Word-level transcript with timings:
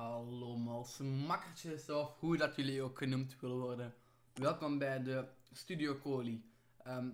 Hallo 0.00 0.56
makkertjes 0.98 1.90
of 1.90 2.18
hoe 2.18 2.36
dat 2.36 2.56
jullie 2.56 2.82
ook 2.82 2.98
genoemd 2.98 3.40
willen 3.40 3.58
worden. 3.60 3.94
Welkom 4.34 4.78
bij 4.78 5.02
de 5.02 5.28
Studio 5.52 5.98
Coli. 5.98 6.44
Ehm, 6.82 7.10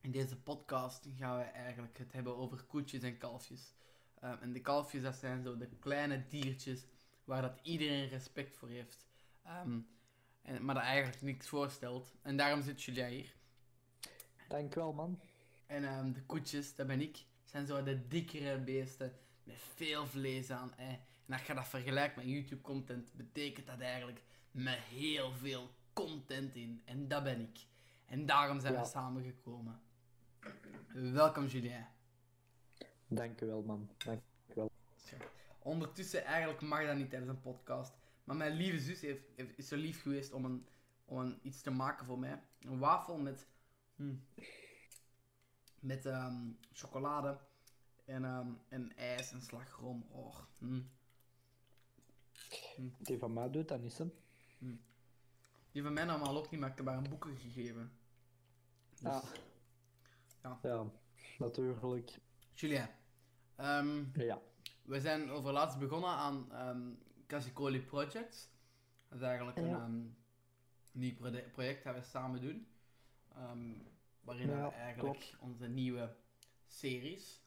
in 0.00 0.10
deze 0.10 0.40
podcast 0.42 1.06
gaan 1.18 1.38
we 1.38 1.44
eigenlijk 1.44 1.98
het 1.98 2.12
hebben 2.12 2.36
over 2.36 2.62
koetjes 2.62 3.02
en 3.02 3.18
kalfjes. 3.18 3.74
Ehm, 4.20 4.36
en 4.42 4.52
de 4.52 4.60
kalfjes, 4.60 5.02
dat 5.02 5.14
zijn 5.14 5.42
zo 5.42 5.56
de 5.56 5.68
kleine 5.78 6.26
diertjes 6.28 6.86
waar 7.24 7.42
dat 7.42 7.58
iedereen 7.62 8.08
respect 8.08 8.56
voor 8.56 8.68
heeft. 8.68 9.06
Ehm, 9.44 9.80
en, 10.42 10.64
maar 10.64 10.74
dat 10.74 10.84
eigenlijk 10.84 11.22
niks 11.22 11.48
voorstelt. 11.48 12.14
En 12.22 12.36
daarom 12.36 12.62
zit 12.62 12.82
Julia 12.82 13.08
hier. 13.08 13.34
Dankjewel, 14.48 14.92
man. 14.92 15.20
En 15.66 16.12
de 16.12 16.22
koetjes, 16.22 16.74
dat 16.74 16.86
ben 16.86 17.00
ik, 17.00 17.24
zijn 17.44 17.66
zo 17.66 17.82
de 17.82 18.08
dikkere 18.08 18.58
beesten 18.58 19.18
met 19.42 19.56
veel 19.74 20.06
vlees 20.06 20.50
aan. 20.50 20.74
Eh. 20.76 20.92
En 21.28 21.34
als 21.34 21.46
je 21.46 21.54
dat 21.54 21.68
vergelijkt 21.68 22.16
met 22.16 22.24
YouTube-content, 22.24 23.12
betekent 23.14 23.66
dat 23.66 23.80
eigenlijk 23.80 24.22
met 24.50 24.78
heel 24.78 25.32
veel 25.32 25.70
content 25.92 26.54
in. 26.54 26.82
En 26.84 27.08
dat 27.08 27.22
ben 27.22 27.40
ik. 27.40 27.58
En 28.06 28.26
daarom 28.26 28.60
zijn 28.60 28.74
we 28.74 28.84
samengekomen. 28.84 29.80
Welkom, 30.92 31.46
Julien. 31.46 31.86
Dankjewel, 33.06 33.62
man. 33.62 33.90
Dankjewel. 33.96 34.70
Ondertussen, 35.58 36.24
eigenlijk 36.24 36.60
mag 36.60 36.86
dat 36.86 36.96
niet 36.96 37.10
tijdens 37.10 37.30
een 37.30 37.40
podcast. 37.40 37.92
Maar 38.24 38.36
mijn 38.36 38.52
lieve 38.52 38.80
zus 38.80 39.00
heeft, 39.00 39.22
is 39.56 39.68
zo 39.68 39.76
lief 39.76 40.02
geweest 40.02 40.32
om, 40.32 40.44
een, 40.44 40.66
om 41.04 41.18
een, 41.18 41.38
iets 41.42 41.60
te 41.60 41.70
maken 41.70 42.06
voor 42.06 42.18
mij. 42.18 42.42
Een 42.60 42.78
wafel 42.78 43.18
met, 43.18 43.46
hm, 43.96 44.14
met 45.80 46.04
um, 46.04 46.58
chocolade 46.72 47.38
en, 48.04 48.24
um, 48.24 48.58
en 48.68 48.96
ijs 48.96 49.32
en 49.32 49.42
slagroom. 49.42 50.06
Oh. 50.10 50.38
Hm. 52.78 52.88
Die 52.98 53.18
van 53.18 53.32
mij 53.32 53.50
doet 53.50 53.68
dat 53.68 53.80
niet, 53.80 53.98
hè? 53.98 54.04
Hm. 54.58 54.76
Die 55.72 55.82
van 55.82 55.92
mij 55.92 56.04
normaal 56.04 56.36
ook 56.36 56.50
niet, 56.50 56.60
maar 56.60 56.70
ik 56.70 56.76
heb 56.76 56.86
haar 56.86 56.96
een 56.96 57.08
boeken 57.08 57.36
gegeven. 57.36 57.92
Dus, 58.90 59.12
ah. 59.12 59.24
ja. 60.42 60.58
ja, 60.62 60.86
natuurlijk. 61.38 62.18
Julien, 62.54 62.88
um, 63.60 64.10
ja. 64.14 64.40
we 64.82 65.00
zijn 65.00 65.30
over 65.30 65.52
laatst 65.52 65.78
begonnen 65.78 66.10
aan 66.10 66.68
um, 66.68 66.98
Casicoli 67.26 67.80
Projects. 67.80 68.48
Dat 69.08 69.18
is 69.18 69.24
eigenlijk 69.24 69.56
een 69.56 69.70
um, 69.70 70.16
nieuw 70.92 71.14
project 71.52 71.84
dat 71.84 71.94
we 71.94 72.02
samen 72.02 72.40
doen. 72.40 72.66
waarin 74.20 74.48
we 74.48 74.70
eigenlijk 74.72 75.36
onze 75.40 75.66
nieuwe 75.66 76.16
series, 76.66 77.40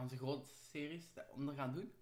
onze 0.00 0.16
grote 0.16 0.48
series, 0.70 1.12
onder 1.30 1.54
gaan 1.54 1.74
doen. 1.74 1.92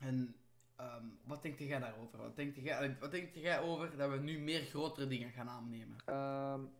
En 0.00 0.34
um, 0.80 1.18
wat 1.24 1.42
denk 1.42 1.58
jij 1.58 1.78
daarover? 1.78 2.18
Wat 2.18 2.36
denk 2.36 2.56
jij, 2.56 2.96
wat 3.00 3.10
denk 3.10 3.34
jij 3.34 3.60
over 3.60 3.96
dat 3.96 4.10
we 4.10 4.16
nu 4.16 4.38
meer 4.38 4.60
grotere 4.60 5.06
dingen 5.06 5.30
gaan 5.30 5.48
aannemen? 5.48 5.96
Um, 6.06 6.70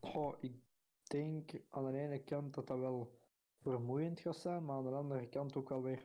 oh, 0.00 0.34
ik 0.40 0.54
denk 1.02 1.50
aan 1.70 1.92
de 1.92 1.98
ene 1.98 2.22
kant 2.22 2.54
dat 2.54 2.66
dat 2.66 2.78
wel 2.78 3.18
vermoeiend 3.60 4.20
gaat 4.20 4.36
zijn, 4.36 4.64
maar 4.64 4.76
aan 4.76 4.84
de 4.84 4.90
andere 4.90 5.28
kant 5.28 5.56
ook 5.56 5.68
wel 5.68 5.82
weer 5.82 6.04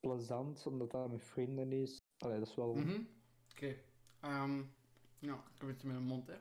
plezant, 0.00 0.66
omdat 0.66 0.90
dat 0.90 1.10
met 1.10 1.24
vrienden 1.24 1.72
is. 1.72 2.02
Allee, 2.18 2.38
dat 2.38 2.48
is 2.48 2.54
wel... 2.54 2.74
Mm 2.74 2.82
-hmm. 2.82 3.08
Oké. 3.50 3.76
Okay. 4.20 4.42
Um, 4.42 4.50
ehm, 4.50 4.62
ja, 5.18 5.34
ik 5.34 5.60
heb 5.60 5.68
het 5.68 5.82
in 5.82 5.88
mijn 5.88 6.02
mond, 6.02 6.26
hè. 6.26 6.36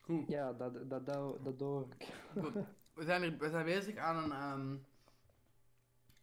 goed. 0.00 0.28
Ja, 0.28 0.52
dat, 0.52 0.90
dat, 0.90 1.06
dat, 1.06 1.44
dat 1.44 1.58
doe 1.58 1.84
ik. 1.84 2.08
Goed. 2.38 2.54
We 2.92 3.04
zijn, 3.04 3.22
er, 3.22 3.38
we 3.38 3.50
zijn 3.50 3.64
bezig 3.64 3.96
aan 3.96 4.32
een 4.32 4.84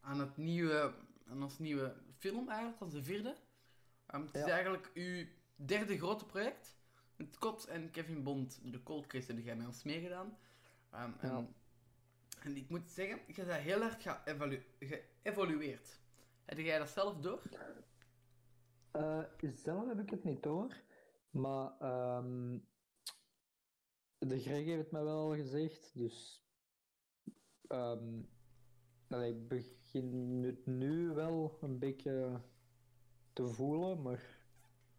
aan, 0.02 0.19
het 0.19 0.38
nieuwe, 0.38 0.94
aan 1.28 1.44
ons 1.44 1.59
nieuwe 1.59 1.95
film 2.17 2.50
eigenlijk, 2.50 2.81
onze 2.81 3.03
vierde. 3.03 3.36
Um, 4.14 4.25
het 4.25 4.36
is 4.36 4.42
eigenlijk 4.42 4.92
uw 4.94 5.25
derde 5.55 5.97
grote 5.97 6.25
project. 6.25 6.78
Met 7.16 7.38
Kot 7.38 7.66
en 7.66 7.92
Kevin 7.92 8.23
Bond, 8.23 8.59
de 8.64 8.83
Cold 8.83 9.08
Case, 9.08 9.33
heb 9.33 9.43
jij 9.43 9.55
met 9.55 9.67
ons 9.67 9.83
meegedaan. 9.83 10.38
Um, 10.93 11.15
en, 11.20 11.55
en, 12.42 12.55
ik 12.55 12.70
moet 12.70 12.89
zeggen, 12.89 13.20
je 13.27 13.45
bent 13.45 13.61
heel 13.61 13.82
erg 13.82 13.98
geëvolueerd. 14.80 15.99
Heb 16.45 16.58
jij 16.58 16.77
dat 16.77 16.89
zelf 16.89 17.17
door? 17.17 17.42
Uh, 18.95 19.23
zelf 19.55 19.88
heb 19.88 19.99
ik 19.99 20.09
het 20.09 20.23
niet 20.23 20.43
door. 20.43 20.76
Maar 21.30 21.71
um, 22.17 22.67
de 24.17 24.39
Greg 24.39 24.65
heeft 24.65 24.83
het 24.83 24.92
mij 24.92 25.04
wel 25.04 25.36
gezegd. 25.36 25.92
Dus 25.93 26.45
um, 27.67 28.30
ik 29.09 29.48
begin 29.92 30.44
het 30.44 30.66
nu 30.66 31.08
wel 31.08 31.58
een 31.61 31.80
beetje 31.80 32.42
te 33.33 33.48
voelen, 33.48 34.02
maar 34.02 34.38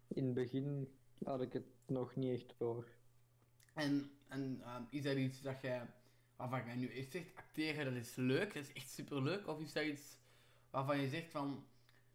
in 0.08 0.24
het 0.24 0.34
begin 0.34 0.94
had 1.24 1.40
ik 1.40 1.52
het 1.52 1.66
nog 1.86 2.16
niet 2.16 2.40
echt 2.40 2.54
door. 2.58 2.88
En, 3.74 4.10
en 4.28 4.58
uh, 4.60 4.76
is 4.90 5.02
dat 5.02 5.16
iets 5.16 5.40
dat 5.42 5.60
jij, 5.60 5.86
waarvan 6.36 6.64
jij 6.64 6.76
nu 6.76 6.88
echt 6.88 7.12
zegt, 7.12 7.36
acteren 7.36 7.84
dat 7.84 8.02
is 8.02 8.14
leuk, 8.14 8.54
dat 8.54 8.62
is 8.62 8.72
echt 8.72 8.90
superleuk? 8.90 9.46
Of 9.46 9.60
is 9.60 9.72
dat 9.72 9.84
iets 9.84 10.18
waarvan 10.70 11.00
je 11.00 11.08
zegt 11.08 11.30
van, 11.30 11.66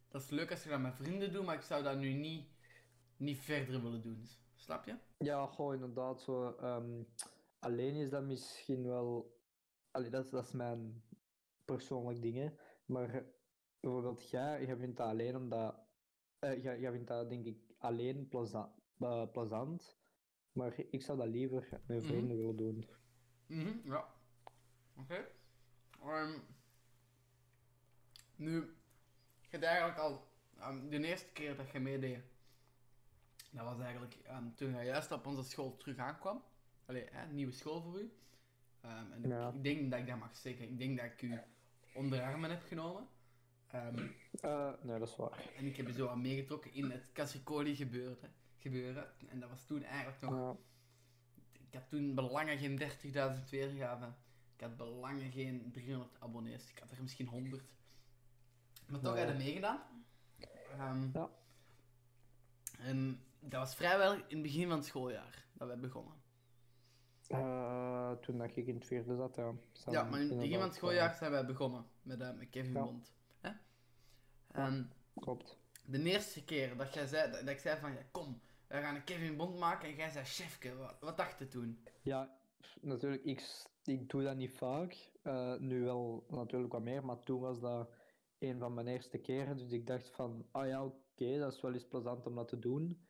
dat 0.08 0.22
is 0.22 0.30
leuk 0.30 0.50
als 0.50 0.62
je 0.62 0.68
dat 0.68 0.80
met 0.80 0.94
vrienden 0.94 1.32
doet, 1.32 1.44
maar 1.44 1.54
ik 1.56 1.62
zou 1.62 1.82
dat 1.82 1.98
nu 1.98 2.12
niet, 2.12 2.46
niet 3.16 3.38
verder 3.38 3.82
willen 3.82 4.02
doen? 4.02 4.28
Snap 4.54 4.84
je? 4.84 4.96
Ja, 5.18 5.46
gewoon 5.46 5.74
inderdaad 5.74 6.22
zo. 6.22 6.56
Um, 6.62 7.06
alleen 7.58 7.94
is 7.94 8.10
dat 8.10 8.24
misschien 8.24 8.86
wel... 8.86 9.34
Allee, 9.90 10.10
dat, 10.10 10.30
dat 10.30 10.44
is 10.44 10.52
mijn 10.52 11.02
persoonlijk 11.64 12.22
dingen. 12.22 12.58
Maar 12.86 13.24
bijvoorbeeld 13.80 14.30
jij, 14.30 14.64
jij 14.66 14.76
vindt 14.76 14.96
dat 14.96 15.08
alleen 15.08 15.36
omdat... 15.36 15.74
Uh, 16.40 16.62
jij, 16.62 16.80
jij 16.80 16.90
vindt 16.92 17.08
dat 17.08 17.28
denk 17.28 17.46
ik 17.46 17.58
alleen 17.78 18.28
plezant, 18.28 18.72
uh, 18.98 19.30
plezant. 19.32 19.98
Maar 20.52 20.74
ik 20.90 21.02
zou 21.02 21.18
dat 21.18 21.26
liever 21.28 21.68
met 21.86 21.98
mhm. 21.98 22.06
vrienden 22.06 22.36
mm 22.36 22.42
willen 22.42 22.56
doen. 22.56 22.88
Mm 23.46 23.80
ja. 23.84 24.14
Oké. 24.96 25.26
Okay. 26.00 26.22
Um, 26.22 26.42
nu, 28.36 28.52
je 29.40 29.48
hebt 29.48 29.64
eigenlijk 29.64 29.98
al 29.98 30.28
um, 30.60 30.88
de 30.88 31.06
eerste 31.06 31.32
keer 31.32 31.56
dat 31.56 31.70
je 31.70 31.80
meedeed, 31.80 32.22
dat 33.50 33.64
was 33.64 33.78
eigenlijk 33.78 34.18
um, 34.30 34.54
toen 34.54 34.74
je 34.74 34.84
juist 34.84 35.12
op 35.12 35.26
onze 35.26 35.42
school 35.42 35.76
terug 35.76 35.96
aankwam. 35.96 36.42
Allee, 36.86 37.08
hè, 37.10 37.32
nieuwe 37.32 37.52
school 37.52 37.82
voor 37.82 38.00
u. 38.00 38.12
En 38.80 39.28
ja. 39.28 39.52
ik, 39.52 39.62
denk 39.62 39.90
dat 39.90 40.00
ik 40.00 40.06
dat 40.06 40.18
mag 40.18 40.36
zeggen. 40.36 40.68
Ik 40.68 40.78
denk 40.78 40.98
dat 40.98 41.06
ik 41.06 41.22
u 41.22 41.40
onderarmen 41.96 42.50
heb 42.50 42.62
genomen. 42.62 43.08
Um, 43.74 44.14
nee, 44.82 44.98
dat 44.98 45.08
is 45.08 45.16
waar. 45.16 45.50
En 45.56 45.66
ik 45.66 45.76
heb 45.76 45.86
je 45.86 45.92
zo 45.92 46.08
aan 46.08 46.20
meegetrokken 46.20 46.72
in 46.72 46.90
het 46.90 47.12
Cassicoli 47.12 47.76
gebeuren, 47.76 48.34
gebeuren. 48.58 49.06
En 49.28 49.40
dat 49.40 49.48
was 49.48 49.64
toen 49.64 49.82
eigenlijk 49.82 50.20
nog... 50.20 50.56
Ik 51.52 51.74
had 51.74 51.88
toen 51.88 52.14
belangen 52.14 52.58
geen 52.58 52.80
30.000 52.80 53.50
weergaven. 53.50 54.16
Ik 54.54 54.60
had 54.60 54.76
belangen 54.76 55.30
geen 55.32 55.70
300 55.72 56.20
abonnees. 56.20 56.70
Ik 56.70 56.78
had 56.78 56.90
er 56.90 57.02
misschien 57.02 57.26
100. 57.26 57.62
Maar 58.86 59.00
toch 59.00 59.18
je 59.18 59.34
meegedaan. 59.36 59.80
Um, 60.80 61.10
ja. 61.12 61.30
En 62.78 63.20
dat 63.40 63.60
was 63.60 63.74
vrijwel 63.74 64.14
in 64.14 64.22
het 64.28 64.42
begin 64.42 64.68
van 64.68 64.76
het 64.76 64.86
schooljaar 64.86 65.44
dat 65.52 65.68
we 65.68 65.76
begonnen. 65.76 66.14
Uh, 67.28 68.12
toen 68.12 68.38
dat 68.38 68.56
ik 68.56 68.66
in 68.66 68.74
het 68.74 68.86
vierde 68.86 69.16
zat, 69.16 69.36
ja. 69.36 69.52
ja, 69.90 70.02
maar 70.02 70.20
in 70.20 70.52
van 70.52 70.60
het 70.60 70.74
schooljaar 70.74 71.14
zijn 71.14 71.30
wij 71.30 71.46
begonnen 71.46 71.86
met, 72.02 72.20
uh, 72.20 72.32
met 72.32 72.50
Kevin 72.50 72.72
ja. 72.72 72.82
Bond. 72.82 73.12
Hè? 73.40 73.50
En 74.52 74.92
klopt. 75.14 75.58
De 75.84 76.02
eerste 76.02 76.44
keer 76.44 76.76
dat, 76.76 76.94
jij 76.94 77.06
zei, 77.06 77.30
dat, 77.30 77.48
ik 77.48 77.58
zei 77.58 77.80
van, 77.80 77.92
ja, 77.92 78.02
kom, 78.10 78.40
we 78.66 78.80
gaan 78.80 78.94
een 78.94 79.04
Kevin 79.04 79.36
Bond 79.36 79.58
maken. 79.58 79.88
En 79.88 79.94
jij 79.94 80.10
zei, 80.10 80.24
chefke, 80.24 80.76
wat, 80.76 80.96
wat 81.00 81.16
dacht 81.16 81.38
je 81.38 81.48
toen? 81.48 81.84
Ja, 82.02 82.38
natuurlijk, 82.80 83.24
ik, 83.24 83.64
ik 83.84 84.10
doe 84.10 84.22
dat 84.22 84.36
niet 84.36 84.56
vaak. 84.56 85.10
Uh, 85.22 85.56
nu 85.58 85.82
wel 85.82 86.24
natuurlijk 86.28 86.72
wat 86.72 86.82
meer, 86.82 87.04
maar 87.04 87.22
toen 87.22 87.40
was 87.40 87.60
dat 87.60 87.90
een 88.38 88.58
van 88.58 88.74
mijn 88.74 88.86
eerste 88.86 89.18
keren. 89.18 89.56
Dus 89.56 89.70
ik 89.70 89.86
dacht 89.86 90.10
van, 90.10 90.46
ah 90.50 90.66
ja, 90.66 90.84
oké, 90.84 91.38
dat 91.38 91.52
is 91.52 91.60
wel 91.60 91.72
eens 91.72 91.88
plezant 91.88 92.26
om 92.26 92.34
dat 92.34 92.48
te 92.48 92.58
doen. 92.58 93.06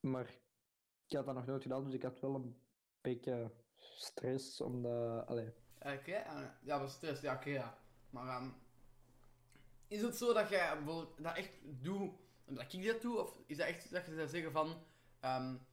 maar 0.00 0.38
ik 1.08 1.16
had 1.16 1.26
dat 1.26 1.34
nog 1.34 1.46
nooit 1.46 1.62
gedaan, 1.62 1.84
dus 1.84 1.94
ik 1.94 2.02
had 2.02 2.20
wel 2.20 2.34
een 2.34 2.56
beetje 3.00 3.52
stress 3.78 4.60
om 4.60 4.82
de... 4.82 5.22
Allee. 5.26 5.52
Oké, 5.78 5.92
okay. 5.92 6.22
ja, 6.62 6.78
maar 6.78 6.88
stress, 6.88 7.20
ja, 7.20 7.34
oké, 7.34 7.50
ja. 7.50 7.78
Maar 8.10 8.42
um, 8.42 8.54
is 9.88 10.02
het 10.02 10.16
zo 10.16 10.32
dat 10.32 10.48
jij 10.48 10.76
bijvoorbeeld 10.76 11.22
dat 11.22 11.36
echt 11.36 11.52
doet, 11.62 12.10
dat 12.44 12.72
ik 12.72 12.86
dat 12.86 13.02
doe, 13.02 13.20
of 13.20 13.38
is 13.46 13.56
dat 13.56 13.66
echt 13.66 13.90
dat 13.90 14.06
je 14.06 14.14
zou 14.14 14.28
zeggen 14.28 14.52
van, 14.52 14.76
um, 15.24 15.66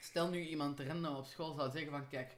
stel 0.00 0.28
nu 0.28 0.40
iemand 0.40 0.76
te 0.76 0.82
rennen 0.82 1.16
op 1.16 1.24
school 1.24 1.54
zou 1.54 1.70
zeggen 1.70 1.90
van, 1.90 2.08
kijk, 2.08 2.36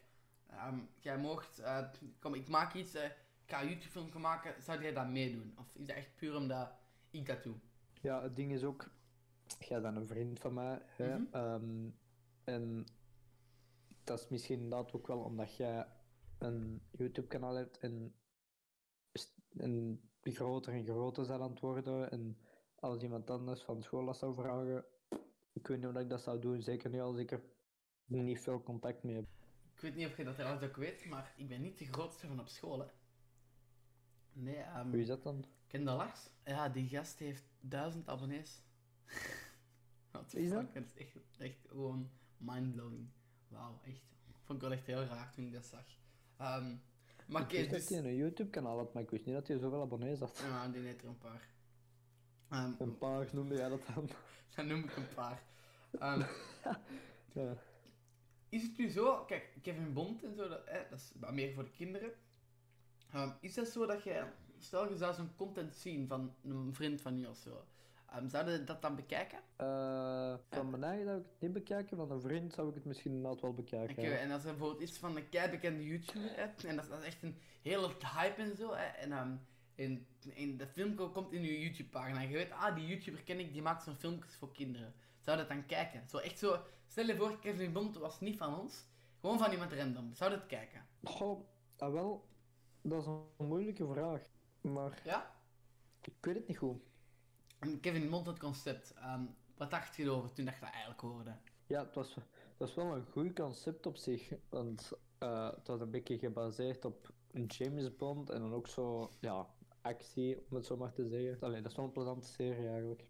um, 0.67 0.89
jij 0.99 1.19
mocht, 1.19 1.61
uh, 1.61 1.89
kom, 2.19 2.35
ik 2.35 2.49
maak 2.49 2.75
iets, 2.75 2.95
uh, 2.95 3.05
ik 3.05 3.13
ga 3.47 3.61
een 3.61 3.69
YouTube-film 3.69 4.21
maken, 4.21 4.63
zou 4.63 4.83
jij 4.83 4.93
dat 4.93 5.09
meedoen? 5.09 5.55
Of 5.59 5.75
is 5.75 5.87
dat 5.87 5.97
echt 5.97 6.17
puur 6.17 6.37
omdat 6.37 6.71
ik 7.11 7.27
dat 7.27 7.43
doe? 7.43 7.55
Ja, 8.01 8.23
het 8.23 8.37
ding 8.37 8.53
is 8.53 8.65
ook, 8.65 8.91
jij 9.59 9.81
bent 9.81 9.97
een 9.97 10.07
vriend 10.07 10.41
van 10.41 10.55
mij. 10.55 10.83
Hè? 10.85 11.19
Mhm. 11.19 11.35
Ehm, 11.35 11.91
en 12.45 12.87
dat 14.05 14.21
is 14.21 14.29
misschien 14.29 14.61
inderdaad 14.61 14.93
ook 14.93 15.07
wel 15.07 15.19
omdat 15.19 15.57
jij 15.57 15.87
een 16.39 16.83
YouTube-kanaal 16.91 17.55
hebt. 17.55 17.79
En 17.79 18.15
en 19.57 20.01
groter 20.23 20.73
en 20.73 20.85
groter 20.85 21.33
aan 21.33 21.51
het 21.51 21.61
worden. 21.61 22.11
En 22.11 22.39
als 22.75 23.03
iemand 23.03 23.31
anders 23.31 23.63
van 23.63 23.83
school 23.83 24.05
dat 24.05 24.17
zou 24.17 24.35
vragen, 24.35 24.85
ik 25.53 25.67
weet 25.67 25.79
niet 25.79 25.87
of 25.87 25.97
ik 25.97 26.09
dat 26.09 26.23
zou 26.23 26.41
doen. 26.41 26.63
Zeker 26.63 26.91
niet 26.91 27.01
als 27.01 27.19
ik 27.19 27.31
er 27.31 27.43
niet 28.07 28.41
veel 28.41 28.63
contact 28.63 29.03
mee 29.03 29.15
heb. 29.15 29.27
Ik 29.75 29.81
weet 29.81 29.95
niet 29.95 30.07
of 30.07 30.17
je 30.17 30.25
dat 30.25 30.35
trouwens 30.35 30.65
ook 30.65 30.77
weet, 30.77 31.05
maar 31.07 31.35
ik 31.37 31.49
ben 31.49 31.61
niet 31.61 31.79
de 31.79 31.85
grootste 31.85 32.27
van 32.27 32.41
op 32.41 32.49
school, 32.49 32.79
hè. 32.79 32.87
Nee, 34.33 34.57
ehm 34.57 34.91
Wie 34.91 35.01
is 35.01 35.07
dat 35.07 35.23
dan? 35.23 35.45
ken 35.67 35.81
je 35.81 35.87
Lars? 35.87 36.31
Ja, 36.45 36.69
die 36.69 36.89
gast 36.89 37.19
heeft 37.19 37.45
duizend 37.61 38.09
abonnees. 38.09 38.63
Wie 40.31 40.43
is 40.45 40.51
dat? 40.51 40.75
dat 40.75 40.83
is 40.85 40.95
echt, 40.95 41.17
echt 41.39 41.59
gewoon 41.69 42.11
mindblowing. 42.37 43.09
Wauw, 43.49 43.81
echt. 43.85 44.03
Vond 44.45 44.63
ik 44.63 44.69
wel 44.69 44.77
echt 44.79 44.87
heel 44.87 45.05
raar 45.05 45.33
toen 45.33 45.45
ik 45.47 45.53
dat 45.53 45.65
zag. 45.67 45.85
Ehm, 46.37 46.75
maar 47.27 47.43
Ik 47.43 47.51
wist 47.51 47.71
dus... 47.71 47.87
dat 47.89 47.99
hij 48.03 48.11
een 48.11 48.17
YouTube-kanaal 48.17 48.77
had, 48.79 48.93
maar 48.95 49.03
ik 49.03 49.11
wist 49.11 49.25
niet 49.27 49.35
dat 49.35 49.49
hij 49.49 49.59
zoveel 49.59 49.81
abonnees 49.83 50.19
had. 50.19 50.39
Ja, 50.39 50.69
die 50.69 50.81
heeft 50.83 51.03
er 51.03 51.09
een 51.09 51.19
paar. 51.19 51.49
Ehm, 52.49 52.73
Een 52.79 52.99
paar 52.99 53.29
noemde 53.33 53.55
jij 53.55 53.69
dat 53.69 53.81
dan? 53.95 54.09
Dan 54.57 54.67
noem 54.67 54.85
ik 54.85 54.97
een 54.97 55.15
paar. 55.15 55.43
Ehm, 55.99 56.23
Ja. 57.33 57.57
is 58.49 58.63
het 58.63 58.79
nu 58.79 58.89
zo, 58.89 59.25
kijk, 59.25 59.57
Kevin 59.63 59.93
Bond 59.93 60.25
en 60.25 60.35
zo, 60.35 60.49
dat, 60.49 60.63
hè, 60.67 60.81
dat 60.91 60.99
is 60.99 61.13
wat 61.21 61.33
meer 61.33 61.55
voor 61.55 61.65
de 61.65 61.71
kinderen. 61.71 62.13
Is 63.41 63.55
dat 63.55 63.69
zo 63.69 63.87
dat 63.87 64.03
je, 64.03 64.27
stel 64.59 64.89
je 64.89 64.97
zou 64.97 65.15
zo'n 65.15 65.35
content 65.37 65.75
zien 65.75 66.07
van 66.09 66.35
een 66.43 66.75
vriend 66.75 67.01
van 67.01 67.19
je 67.19 67.29
of 67.29 67.37
zo, 67.37 67.65
zou 68.27 68.51
je 68.51 68.65
dat 68.65 68.83
dan 68.83 68.97
bekijken? 68.97 69.39
Eh, 69.57 70.35
van 70.51 70.71
mijn 70.71 70.85
eigen 70.85 71.05
zou 71.07 71.19
ik 71.19 71.25
het 71.31 71.41
niet 71.41 71.53
bekijken, 71.53 71.97
van 71.97 72.11
een 72.11 72.21
vriend 72.21 72.53
zou 72.55 72.69
ik 72.69 72.75
het 72.75 72.85
misschien 72.85 73.13
inderdaad 73.13 73.41
wel 73.41 73.55
bekijken. 73.55 73.97
Oké, 73.99 74.07
ja. 74.09 74.17
en 74.17 74.31
als 74.31 74.45
er 74.45 74.51
bijvoorbeeld 74.51 74.83
iets 74.89 74.99
van 74.99 75.17
een 75.17 75.29
keibekende 75.29 75.85
YouTuber 75.85 76.37
hebt, 76.37 76.65
en 76.65 76.77
dat, 76.77 76.85
is- 76.85 76.91
dat 76.91 77.01
is 77.01 77.07
echt 77.07 77.23
een 77.23 77.39
hele 77.63 77.91
hype 78.15 78.43
en 78.43 78.57
zo, 78.57 78.73
hè, 78.75 78.85
en 78.85 79.13
ehm, 79.13 79.37
in, 79.75 80.07
in 80.35 80.57
de 80.57 80.67
film 80.67 80.95
ko- 80.95 81.11
komt 81.11 81.33
in 81.33 81.43
je 81.43 81.61
YouTube-pagina, 81.61 82.21
je 82.21 82.33
weet, 82.37 82.51
ah, 82.51 82.75
die 82.75 82.87
YouTuber 82.87 83.23
ken 83.23 83.39
ik, 83.41 83.53
die 83.53 83.63
maakt 83.63 83.83
zo'n 83.83 83.95
filmpjes 83.97 84.37
voor 84.37 84.53
kinderen. 84.53 84.95
Zou 85.21 85.37
dat 85.37 85.49
dan 85.49 85.67
kijken? 85.67 86.09
Zo 86.09 86.17
echt 86.19 86.39
zo, 86.39 86.59
stel 86.89 87.07
je 87.07 87.17
voor, 87.17 87.39
Kevin 87.39 87.73
Bond 87.73 87.97
was 87.97 88.21
niet 88.21 88.37
van 88.37 88.59
ons, 88.61 88.85
gewoon 89.21 89.39
van 89.39 89.53
iemand 89.53 89.73
random. 89.73 90.15
Zou 90.15 90.31
dat 90.31 90.47
kijken? 90.47 90.87
Goh, 91.05 91.41
ah, 91.79 91.93
wel, 91.93 92.25
dat 92.83 93.01
is 93.01 93.07
een 93.07 93.47
moeilijke 93.47 93.87
vraag. 93.87 94.23
Maar 94.61 95.01
Ja? 95.05 95.35
ik 96.01 96.13
weet 96.21 96.35
het 96.35 96.49
niet 96.49 96.59
goed. 96.59 96.83
En 97.65 97.81
Kevin 97.81 98.11
Bond, 98.11 98.27
het 98.27 98.39
concept, 98.39 98.95
ehm, 98.95 99.25
wat 99.57 99.71
dacht 99.71 99.97
je 99.97 100.03
erover 100.03 100.33
toen 100.33 100.45
dat 100.45 100.55
je 100.55 100.61
dat 100.61 100.71
eigenlijk 100.71 101.01
hoorde? 101.01 101.37
Ja, 101.67 101.85
het 101.85 101.95
was, 101.95 102.15
het 102.15 102.59
was 102.59 102.75
wel 102.75 102.95
een 102.95 103.07
goed 103.11 103.35
concept 103.35 103.87
op 103.87 103.97
zich. 103.97 104.33
Want 104.49 104.93
eh, 105.19 105.51
het 105.55 105.67
was 105.67 105.81
een 105.81 105.91
beetje 105.91 106.19
gebaseerd 106.19 106.85
op 106.85 107.13
een 107.31 107.47
James 107.47 107.97
Bond 107.97 108.31
en 108.31 108.41
dan 108.41 108.53
ook 108.53 108.69
zo, 108.69 109.11
ja, 109.21 109.47
actie, 109.81 110.47
om 110.49 110.57
het 110.57 110.67
zo 110.67 110.77
maar 110.77 110.93
te 110.93 111.09
zeggen. 111.09 111.41
Allee, 111.41 111.61
dat 111.61 111.71
is 111.71 111.77
wel 111.77 111.87
een 111.87 111.93
plezante 111.93 112.27
serie 112.27 112.69
eigenlijk. 112.69 113.05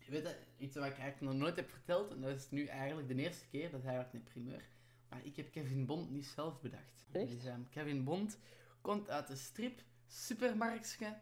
Je 0.00 0.10
weet 0.10 0.24
dat, 0.24 0.36
iets 0.56 0.76
wat 0.76 0.86
ik 0.86 0.98
eigenlijk 0.98 1.32
nog 1.32 1.42
nooit 1.42 1.56
heb 1.56 1.68
verteld, 1.68 2.12
en 2.12 2.20
dat 2.20 2.36
is 2.36 2.50
nu 2.50 2.66
eigenlijk 2.66 3.08
de 3.08 3.14
eerste 3.14 3.48
keer, 3.48 3.70
dat 3.70 3.80
is 3.80 3.86
eigenlijk 3.86 4.14
een 4.14 4.32
primeur. 4.32 4.68
Maar 5.08 5.24
ik 5.24 5.36
heb 5.36 5.50
Kevin 5.50 5.86
Bond 5.86 6.10
niet 6.10 6.26
zelf 6.26 6.60
bedacht. 6.60 7.06
Echt? 7.12 7.30
Dus, 7.30 7.44
ehm, 7.44 7.62
Kevin 7.70 8.04
Bond 8.04 8.38
komt 8.80 9.10
uit 9.10 9.26
de 9.26 9.36
strip, 9.36 9.82
supermarktje, 10.06 11.18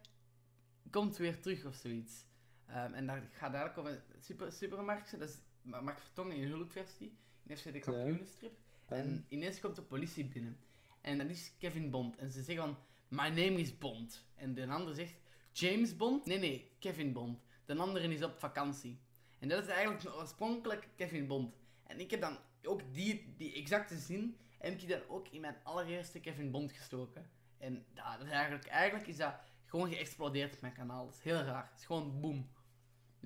komt 0.91 1.17
weer 1.17 1.41
terug 1.41 1.65
of 1.65 1.75
zoiets. 1.75 2.25
Ehm, 2.67 2.93
en 2.95 3.07
daar 3.07 3.23
gaat 3.33 3.55
eigenlijk 3.55 3.79
over 3.79 3.93
een 4.15 4.23
super, 4.23 4.53
supermarktje, 4.53 5.17
dat 5.19 5.29
is 5.29 5.39
Ma- 5.63 5.81
Mark 5.81 5.99
Vertongen 5.99 6.37
in 6.37 6.43
een 6.43 6.49
hulpversie, 6.49 7.17
in 7.43 7.57
FC 7.57 7.65
de 7.73 7.79
kampioenenstrip. 7.79 8.53
En 8.87 9.25
ineens 9.29 9.61
komt 9.61 9.77
de 9.77 9.83
politie 9.83 10.25
binnen. 10.25 10.59
En 11.01 11.19
dat 11.19 11.29
is 11.29 11.53
Kevin 11.59 11.91
Bond. 11.91 12.17
En 12.17 12.31
ze 12.31 12.43
zeggen 12.43 12.65
van, 12.65 12.77
my 13.09 13.29
name 13.29 13.61
is 13.61 13.79
Bond. 13.79 14.25
En 14.35 14.55
de 14.55 14.67
ander 14.67 14.95
zegt, 14.95 15.15
James 15.53 15.97
Bond? 15.97 16.27
Nee, 16.27 16.39
nee, 16.39 16.71
Kevin 16.79 17.13
Bond. 17.13 17.41
De 17.65 17.77
andere 17.77 18.09
is 18.15 18.23
op 18.23 18.39
vakantie. 18.39 19.01
En 19.39 19.49
dat 19.49 19.63
is 19.63 19.69
eigenlijk 19.69 20.17
oorspronkelijk 20.17 20.89
Kevin 20.97 21.27
Bond. 21.27 21.55
En 21.87 22.01
ik 22.01 22.11
heb 22.11 22.21
dan 22.21 22.39
ook 22.63 22.81
die, 22.95 23.35
die 23.37 23.55
exacte 23.55 23.97
zin, 23.99 24.37
heb 24.59 24.81
ik 24.81 24.89
dan 24.89 25.01
ook 25.09 25.29
in 25.29 25.41
mijn 25.41 25.57
allereerste 25.63 26.21
Kevin 26.21 26.51
Bond 26.51 26.73
gestoken. 26.73 27.31
En 27.59 27.87
dat 27.95 28.21
is 28.23 28.31
eigenlijk, 28.31 28.67
eigenlijk 28.67 29.07
is 29.09 29.17
dat 29.17 29.35
gewoon 29.65 29.89
geëxplodeerd 29.89 30.55
op 30.55 30.61
mijn 30.61 30.73
kanaal. 30.73 31.05
Dat 31.05 31.15
is 31.15 31.21
heel 31.23 31.41
raar. 31.43 31.69
Het 31.71 31.79
is 31.81 31.87
gewoon 31.87 32.21
boom. 32.21 32.51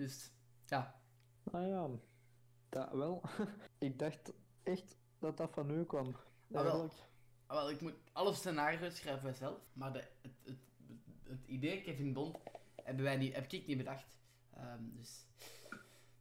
Dus, 0.00 0.30
ja. 0.66 1.00
Ah 1.52 1.68
ja, 1.68 1.88
dat 2.68 2.92
wel. 2.92 3.22
ik 3.78 3.98
dacht 3.98 4.32
echt 4.62 4.96
dat 5.18 5.36
dat 5.36 5.50
van 5.52 5.70
u 5.70 5.84
kwam. 5.84 6.16
wel. 6.46 6.62
Eigenlijk. 6.64 6.92
Ah, 7.46 7.56
Wel, 7.56 7.70
ik 7.70 7.80
moet 7.80 7.94
alle 8.12 8.34
scenario's 8.34 8.96
schrijven 8.96 9.24
wij 9.24 9.32
zelf, 9.32 9.58
maar 9.72 9.92
de, 9.92 9.98
het, 10.22 10.32
het, 10.44 10.58
het 11.22 11.46
idee 11.46 11.82
Kevin 11.82 12.12
Bond 12.12 12.36
hebben 12.82 13.04
wij 13.04 13.16
niet, 13.16 13.34
heb 13.34 13.52
ik 13.52 13.66
niet 13.66 13.76
bedacht. 13.76 14.18
Ehm, 14.50 14.82
dus. 14.92 15.26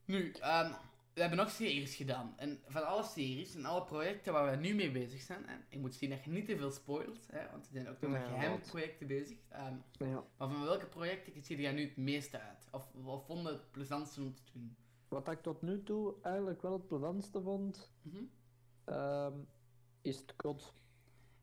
Nu, 0.04 0.32
ehm, 0.32 0.72
we 1.14 1.20
hebben 1.20 1.38
nog 1.38 1.50
series 1.50 1.94
gedaan. 1.96 2.34
En 2.38 2.60
van 2.66 2.86
alle 2.86 3.02
series 3.04 3.54
en 3.54 3.64
alle 3.64 3.84
projecten 3.84 4.32
waar 4.32 4.50
we 4.50 4.56
nu 4.56 4.74
mee 4.74 4.90
bezig 4.90 5.20
zijn, 5.20 5.46
en 5.46 5.64
ik 5.68 5.78
moet 5.80 5.94
zien 5.94 6.10
dat 6.10 6.24
je 6.24 6.30
niet 6.30 6.46
te 6.46 6.56
veel 6.56 6.70
spoilt, 6.70 7.26
hè, 7.30 7.50
want 7.50 7.66
er 7.66 7.72
zijn 7.72 7.88
ook 7.88 8.00
nog 8.00 8.10
Nee, 8.10 8.22
geheime 8.24 8.58
projecten 8.58 9.06
bezig. 9.06 9.38
Ehm, 9.48 9.74
Ja. 9.92 10.24
maar 10.36 10.48
van 10.48 10.62
welke 10.64 10.86
projecten 10.86 11.42
zie 11.44 11.60
jij 11.60 11.72
nu 11.72 11.82
het 11.84 11.96
meeste 11.96 12.38
uit? 12.40 12.68
Of 12.70 12.90
wat 12.94 13.24
vonden 13.26 13.52
het 13.52 13.70
plezantste 13.70 14.20
om 14.20 14.34
te 14.34 14.42
doen? 14.52 14.76
Wat 15.08 15.28
ik 15.30 15.42
tot 15.42 15.62
nu 15.62 15.82
toe 15.82 16.14
eigenlijk 16.22 16.62
wel 16.62 16.72
het 16.72 16.86
plezantste 16.86 17.42
vond, 17.42 17.92
Mhm. 18.02 18.22
ehm, 18.84 19.38
is 20.02 20.16
het 20.16 20.36
kot. 20.36 20.72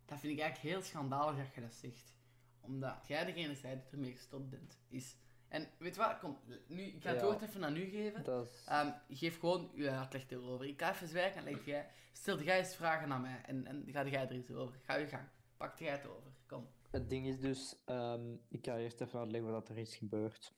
Dat 0.05 0.19
vind 0.19 0.33
ik 0.33 0.39
eigenlijk 0.39 0.73
heel 0.75 0.83
schandalig 0.83 1.37
dat 1.37 1.53
je 1.53 1.61
dat 1.61 1.73
zegt. 1.73 2.15
Omdat 2.61 3.07
jij 3.07 3.25
degene 3.25 3.55
zei 3.55 3.75
die 3.75 3.91
ermee 3.91 4.11
gestopt 4.15 4.49
bent. 4.49 4.79
Is... 4.87 5.17
En 5.49 5.67
weet 5.77 5.95
je 5.95 6.01
wat? 6.01 6.19
Kom, 6.19 6.37
nu, 6.67 6.81
ik 6.81 7.03
ga 7.03 7.09
het 7.09 7.21
woord 7.21 7.41
even 7.41 7.65
aan 7.65 7.75
u 7.75 7.85
geven. 7.85 8.41
Is... 8.43 8.65
Ehm, 8.65 8.91
geef 9.09 9.39
gewoon 9.39 9.71
uw 9.75 9.89
uitleg 9.89 10.29
erover. 10.29 10.65
Ik 10.65 10.81
ga 10.81 10.91
even 10.91 11.07
zwijgen 11.07 11.45
en 11.45 11.53
leg 11.53 11.65
jij, 11.65 11.89
stel 12.11 12.41
jij 12.41 12.57
eens 12.57 12.75
vragen 12.75 13.11
aan 13.11 13.21
mij. 13.21 13.41
En, 13.45 13.65
en 13.65 13.83
ga 13.87 14.05
jij 14.05 14.27
er 14.27 14.35
iets 14.35 14.51
over. 14.51 14.79
Ga 14.83 14.95
je 14.95 15.07
gang. 15.07 15.27
Pak 15.57 15.79
jij 15.79 15.91
het 15.91 16.07
over. 16.07 16.31
Kom. 16.47 16.67
Het 16.91 17.09
ding 17.09 17.27
is 17.27 17.39
dus, 17.39 17.83
ehm, 17.85 18.33
ik 18.49 18.65
ga 18.65 18.77
eerst 18.77 19.01
even 19.01 19.19
uitleggen 19.19 19.51
wat 19.51 19.69
er 19.69 19.77
is 19.77 19.95
gebeurd. 19.95 20.55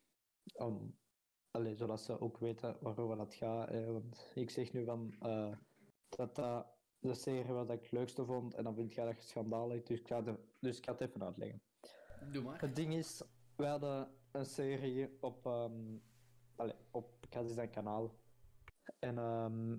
Allee, 1.51 1.75
zodat 1.75 2.01
ze 2.01 2.19
ook 2.19 2.37
weten 2.37 2.77
waarover 2.79 3.17
dat 3.17 3.33
gaat. 3.33 3.69
Hè. 3.69 3.91
Want 3.91 4.31
ik 4.33 4.49
zeg 4.49 4.73
nu 4.73 4.85
van 4.85 5.15
eh, 5.19 5.51
dat 6.09 6.35
dat 6.35 6.67
de 6.99 7.13
serie 7.13 7.53
was 7.53 7.67
dat 7.67 7.75
ik 7.75 7.81
het 7.81 7.91
leukste 7.91 8.25
vond 8.25 8.53
en 8.53 8.63
dan 8.63 8.75
vind 8.75 8.93
jij 8.93 9.05
dat 9.05 9.23
schandalig. 9.23 9.83
Dus 9.83 9.99
ik 9.99 10.07
ga, 10.07 10.21
de, 10.21 10.39
dus 10.59 10.77
ik 10.77 10.85
ga 10.85 10.91
het 10.91 11.01
even 11.01 11.23
uitleggen. 11.23 11.61
Doe 12.31 12.43
maar. 12.43 12.61
Het 12.61 12.75
ding 12.75 12.93
is, 12.93 13.21
we 13.59 13.65
hadden 13.65 14.07
een 14.31 14.45
serie 14.45 15.17
op, 15.21 15.45
ehm 15.45 15.97
allee, 16.55 16.75
op 16.91 17.27
zijn 17.45 17.69
kanaal. 17.69 18.15
En 18.99 19.17
ehm, 19.17 19.77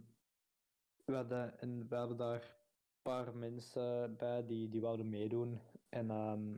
we, 1.04 1.14
hadden, 1.14 1.60
en 1.60 1.88
we 1.88 1.96
hadden 1.96 2.16
daar 2.16 2.42
een 2.42 3.02
paar 3.02 3.36
mensen 3.36 4.16
bij 4.16 4.46
die, 4.46 4.68
die 4.68 4.80
wouden 4.80 5.08
meedoen. 5.08 5.60
En, 5.88 6.10
ehm, 6.10 6.56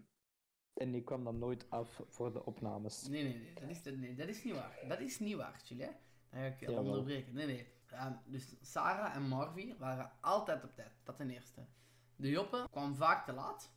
en 0.75 0.91
die 0.91 1.03
kwam 1.03 1.25
dan 1.25 1.39
nooit 1.39 1.71
af 1.71 2.03
voor 2.09 2.33
de 2.33 2.45
opnames. 2.45 3.09
Nee, 3.09 3.23
nee, 3.23 3.39
nee. 3.39 3.55
Dat 3.55 3.69
is, 3.69 3.85
nee, 3.97 4.15
dat 4.15 4.29
is 4.29 4.45
niet 4.45 4.55
waar. 4.55 4.85
Dat 4.89 5.01
is 5.01 5.19
niet 5.19 5.37
waar, 5.37 5.61
Julie. 5.65 5.87
Dan 6.31 6.41
ga 6.41 6.47
ik 6.47 6.61
je 6.61 6.67
Jawel. 6.67 6.85
onderbreken. 6.85 7.35
Nee, 7.35 7.47
nee. 7.47 7.67
Dus 8.25 8.57
Sarah 8.61 9.17
en 9.17 9.29
Marvi 9.29 9.75
waren 9.79 10.11
altijd 10.21 10.65
op 10.65 10.75
tijd. 10.75 10.93
Dat 11.03 11.17
ten 11.17 11.31
eerste. 11.31 11.67
De 12.17 12.31
Joppe 12.31 12.69
kwam 12.71 12.95
vaak 12.95 13.27
te 13.27 13.33
laat. 13.33 13.73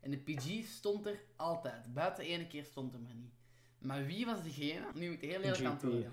En 0.00 0.10
de 0.10 0.18
PG 0.18 0.64
stond 0.64 1.06
er 1.06 1.24
altijd. 1.36 1.94
Buiten 1.94 2.24
ene 2.24 2.46
keer 2.46 2.64
stond 2.64 2.94
er 2.94 3.00
maar 3.00 3.14
niet. 3.14 3.32
Maar 3.78 4.06
wie 4.06 4.26
was 4.26 4.42
degene... 4.42 4.86
Nu 4.94 5.10
moet 5.10 5.22
ik 5.22 5.30
heel 5.30 5.40
eerlijk 5.40 5.64
antwoorden. 5.64 6.12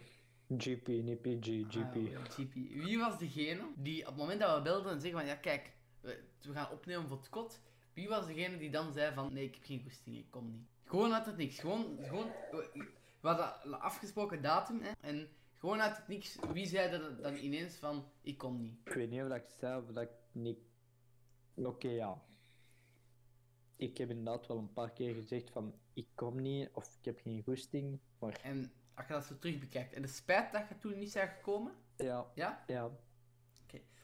GP, 0.58 0.88
niet 0.88 1.22
PG, 1.22 1.66
GP. 1.68 1.96
Ah, 1.96 2.12
ja, 2.12 2.24
GP. 2.24 2.54
Wie 2.54 2.98
was 2.98 3.18
degene 3.18 3.62
die 3.76 4.02
op 4.02 4.08
het 4.08 4.16
moment 4.16 4.40
dat 4.40 4.58
we 4.58 4.62
belden 4.64 4.92
en 4.92 5.02
zeggen 5.02 5.20
van... 5.20 5.28
Ja, 5.28 5.36
kijk, 5.36 5.72
we, 6.02 6.20
we 6.42 6.54
gaan 6.54 6.72
opnemen 6.72 7.08
voor 7.08 7.18
het 7.18 7.30
kot. 7.30 7.62
Wie 7.94 8.08
was 8.08 8.26
degene 8.26 8.58
die 8.58 8.70
dan 8.70 8.94
zei 8.94 9.14
van... 9.14 9.34
Nee, 9.34 9.44
ik 9.44 9.56
heb 9.56 9.64
geen 9.64 9.82
goesting, 9.82 10.18
ik 10.18 10.26
kom 10.30 10.52
niet. 10.52 10.68
Gewoon 10.84 11.14
uit 11.14 11.26
het 11.26 11.38
niks. 11.38 11.60
Gewoon... 11.60 11.98
gewoon 12.02 12.32
we, 12.52 12.88
we 13.20 13.28
hadden 13.28 13.54
een 13.64 13.74
afgesproken 13.74 14.42
datum. 14.42 14.82
Hè, 14.82 14.92
en 15.02 15.30
gewoon 15.58 15.82
uit 15.82 15.98
het 15.98 16.08
niks. 16.08 16.38
Wie 16.54 16.66
zei 16.66 16.92
dat 16.92 17.24
dan 17.24 17.36
ineens 17.36 17.76
van... 17.76 18.06
Ik 18.22 18.38
kom 18.38 18.62
niet. 18.62 18.80
Ik 18.84 18.94
weet 18.94 19.10
niet 19.10 19.22
of 19.22 19.28
dat 19.28 19.38
ik 19.38 19.50
zei 19.60 19.82
of 19.82 19.92
dat 19.92 20.04
ik 20.04 20.12
niet... 20.32 20.58
Oké, 21.56 21.90
ja. 21.90 22.24
Ik 23.76 23.98
heb 23.98 24.10
inderdaad 24.10 24.48
wel 24.48 24.58
een 24.58 24.74
paar 24.74 24.92
keer 24.92 25.14
gezegd 25.14 25.50
van 25.50 25.74
ik 25.94 26.08
kom 26.16 26.42
niet 26.42 26.70
of 26.74 26.98
ik 27.00 27.06
heb 27.06 27.20
geen 27.20 27.44
goesting. 27.44 28.00
Maar 28.20 28.40
En 28.44 28.72
als 28.94 29.08
je 29.08 29.14
dat 29.14 29.26
zo 29.26 29.38
terug 29.40 29.60
bekijkt. 29.60 29.94
En 29.94 30.02
de 30.02 30.08
spijt 30.08 30.52
dat 30.52 30.68
je 30.70 30.78
toen 30.78 30.98
niet 30.98 31.14
bent 31.14 31.30
gekomen. 31.30 31.74
ja, 31.98 32.32
Ja? 32.36 32.64
ja. 32.68 32.92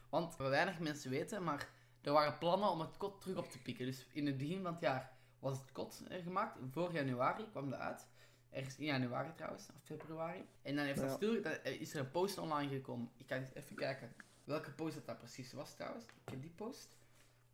Want 0.09 0.35
wat 0.35 0.49
weinig 0.49 0.79
mensen 0.79 1.09
weten, 1.11 1.43
maar 1.43 1.69
er 2.01 2.11
waren 2.11 2.37
plannen 2.37 2.69
om 2.69 2.79
het 2.79 2.97
kot 2.97 3.21
terug 3.21 3.37
op 3.37 3.49
te 3.49 3.61
pikken. 3.61 3.85
Dus 3.85 4.07
in 4.13 4.25
het 4.25 4.37
begin 4.37 4.61
van 4.61 4.71
het 4.73 4.81
jaar 4.81 5.17
was 5.39 5.59
het 5.59 5.71
kot 5.71 6.03
er 6.09 6.21
gemaakt. 6.21 6.57
Voor 6.71 6.93
januari 6.93 7.49
kwam 7.49 7.69
dat 7.69 7.79
uit. 7.79 8.07
Ergens 8.49 8.77
in 8.77 8.85
januari 8.85 9.33
trouwens, 9.35 9.67
of 9.75 9.81
februari. 9.83 10.45
En 10.61 10.75
dan 10.75 10.85
heeft 10.85 10.99
dat 10.99 11.11
stil, 11.11 11.41
dan 11.41 11.51
is 11.63 11.93
er 11.93 11.99
een 11.99 12.11
post 12.11 12.37
online 12.37 12.73
gekomen. 12.75 13.11
Ik 13.17 13.27
ga 13.27 13.35
eens 13.35 13.53
even 13.53 13.75
kijken 13.75 14.13
welke 14.43 14.71
post 14.71 14.95
dat, 14.95 15.05
dat 15.05 15.17
precies 15.17 15.53
was 15.53 15.75
trouwens. 15.75 16.05
Ik 16.05 16.29
heb 16.31 16.41
die 16.41 16.51
post. 16.55 16.89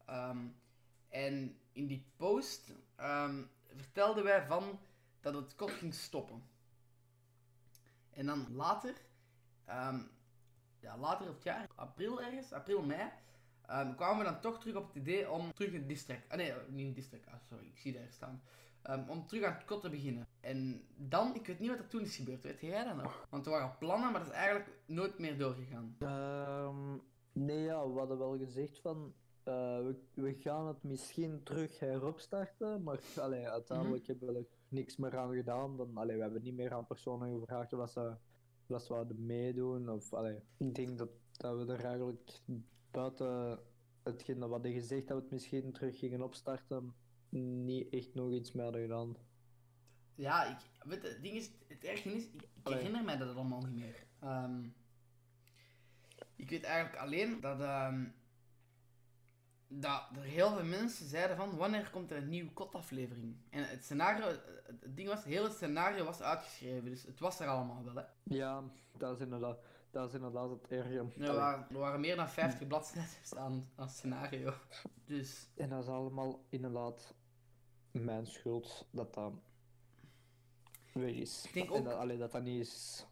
Ehm, 0.05 0.47
en 1.09 1.59
in 1.71 1.87
die 1.87 2.05
post 2.15 2.71
ehm, 2.95 3.43
vertelden 3.75 4.23
wij 4.23 4.45
van 4.45 4.79
dat 5.19 5.33
het 5.33 5.55
kot 5.55 5.71
ging 5.71 5.93
stoppen. 5.93 6.43
En 8.09 8.25
dan 8.25 8.55
later, 8.55 8.95
ehm, 9.65 9.99
ja, 10.79 10.97
later 10.97 11.27
op 11.27 11.33
het 11.33 11.43
jaar, 11.43 11.67
april 11.75 12.21
ergens, 12.21 12.51
april, 12.53 12.81
mei, 12.81 13.09
ehm, 13.65 13.95
kwamen 13.95 14.17
we 14.17 14.31
dan 14.31 14.41
toch 14.41 14.59
terug 14.59 14.75
op 14.75 14.87
het 14.87 14.95
idee 14.95 15.31
om 15.31 15.53
terug 15.53 15.73
een 15.73 15.87
district, 15.87 16.29
ah 16.29 16.37
nee, 16.37 16.53
niet 16.69 16.87
een 16.87 16.93
district, 16.93 17.27
ah, 17.27 17.39
sorry, 17.49 17.65
ik 17.65 17.77
zie 17.77 17.93
daar 17.93 18.11
staan. 18.11 18.41
Om 19.07 19.27
terug 19.27 19.43
aan 19.43 19.53
het 19.53 19.65
kot 19.65 19.81
te 19.81 19.89
beginnen. 19.89 20.27
En 20.39 20.87
dan, 20.95 21.35
ik 21.35 21.47
weet 21.47 21.59
niet 21.59 21.69
wat 21.69 21.79
er 21.79 21.87
toen 21.87 22.01
is 22.01 22.15
gebeurd, 22.15 22.41
weet 22.41 22.61
jij 22.61 22.83
dat 22.83 22.95
nog? 22.95 23.27
Want 23.29 23.45
er 23.45 23.51
waren 23.51 23.77
plannen, 23.77 24.11
maar 24.11 24.19
dat 24.19 24.29
is 24.29 24.35
eigenlijk 24.35 24.69
nooit 24.85 25.19
meer 25.19 25.37
doorgegaan. 25.37 25.95
Nee, 27.31 27.63
ja, 27.63 27.89
we 27.89 27.97
hadden 27.97 28.17
wel 28.17 28.37
gezegd 28.37 28.79
van. 28.79 29.13
Eh, 29.47 29.77
we, 29.77 29.95
we 30.13 30.33
gaan 30.33 30.67
het 30.67 30.83
misschien 30.83 31.43
terug 31.43 31.79
heropstarten, 31.79 32.83
maar 32.83 32.99
allee, 33.25 33.49
uiteindelijk 33.49 34.07
hebben 34.07 34.33
we 34.33 34.39
er 34.39 34.45
niks 34.67 34.97
meer 34.97 35.17
aan 35.17 35.33
gedaan. 35.33 35.77
Dan, 35.77 35.97
allee, 35.97 36.15
we 36.15 36.21
hebben 36.21 36.43
niet 36.43 36.55
meer 36.55 36.73
aan 36.73 36.87
personen 36.87 37.39
gevraagd 37.39 37.73
of 37.73 37.89
ze, 37.89 38.15
of 38.67 38.81
ze 38.81 38.93
wouden 38.93 39.25
meedoen. 39.25 39.89
Of, 39.89 40.13
allee, 40.13 40.39
ik 40.57 40.75
denk 40.75 40.97
dat, 40.97 41.09
dat 41.31 41.57
we 41.57 41.73
er 41.73 41.85
eigenlijk 41.85 42.41
buiten 42.91 43.59
hetgeen 44.03 44.39
dat 44.39 44.47
we 44.47 44.53
hadden 44.53 44.73
gezegd 44.73 45.07
dat 45.07 45.17
we 45.17 45.23
het 45.23 45.31
misschien 45.31 45.71
terug 45.71 45.99
gingen 45.99 46.21
opstarten, 46.21 46.93
niet 47.29 47.93
echt 47.93 48.13
nog 48.13 48.31
iets 48.31 48.51
meer 48.51 48.63
hadden 48.63 48.81
gedaan. 48.81 49.15
Ja, 50.15 50.45
ik, 50.45 50.57
weet 50.83 51.03
het 51.03 51.21
ding 51.21 51.35
is, 51.35 51.51
het 51.67 51.83
erge 51.83 52.09
is, 52.09 52.23
ik, 52.23 52.49
herinner 52.63 53.03
mij 53.03 53.17
dat 53.17 53.35
allemaal 53.35 53.61
niet 53.61 53.75
meer. 53.75 54.05
Ehm, 54.19 54.63
ik 56.35 56.49
weet 56.49 56.63
eigenlijk 56.63 57.03
alleen 57.03 57.39
dat, 57.39 57.59
ehm, 57.59 58.05
dat 59.67 60.01
er 60.15 60.21
heel 60.21 60.49
veel 60.55 60.65
mensen 60.65 61.07
zeiden 61.07 61.37
van, 61.37 61.55
wanneer 61.57 61.89
komt 61.89 62.11
er 62.11 62.17
een 62.17 62.29
nieuwe 62.29 62.51
kotaflevering? 62.51 63.35
En 63.49 63.67
het 63.69 63.83
scenario, 63.83 64.25
het 64.27 64.95
ding 64.95 65.07
was, 65.07 65.17
het 65.17 65.27
hele 65.33 65.49
scenario 65.49 66.05
was 66.05 66.21
uitgeschreven, 66.21 66.85
dus 66.89 67.03
het 67.03 67.19
was 67.19 67.39
er 67.39 67.47
allemaal 67.47 67.83
wel, 67.83 67.95
hè. 67.95 68.03
Ja, 68.23 68.63
dat 68.97 69.15
is 69.15 69.21
inderdaad, 69.21 69.59
dat 69.91 70.07
is 70.07 70.13
inderdaad 70.15 70.49
het 70.49 70.67
erge. 70.67 71.05
Er 71.19 71.33
waren, 71.35 71.65
er 71.69 71.77
waren 71.77 71.99
meer 71.99 72.15
dan 72.15 72.29
50 72.29 72.67
bladzijden 72.67 73.09
aan, 73.37 73.69
aan 73.75 73.89
scenario. 73.89 74.53
Dus, 75.05 75.47
En 75.55 75.69
dat 75.69 75.83
is 75.83 75.89
allemaal 75.89 76.45
inderdaad 76.49 77.13
mijn 77.91 78.25
schuld 78.27 78.87
dat 78.91 79.13
dat 79.13 79.33
weg 80.93 81.13
is. 81.15 81.45
Ik 81.45 81.53
denk 81.53 81.69
En 81.69 81.75
ook- 81.77 81.83
dat, 81.83 81.93
allee, 81.93 82.17
dat 82.17 82.31
dat 82.31 82.43
niet 82.43 82.59
is 82.67 83.05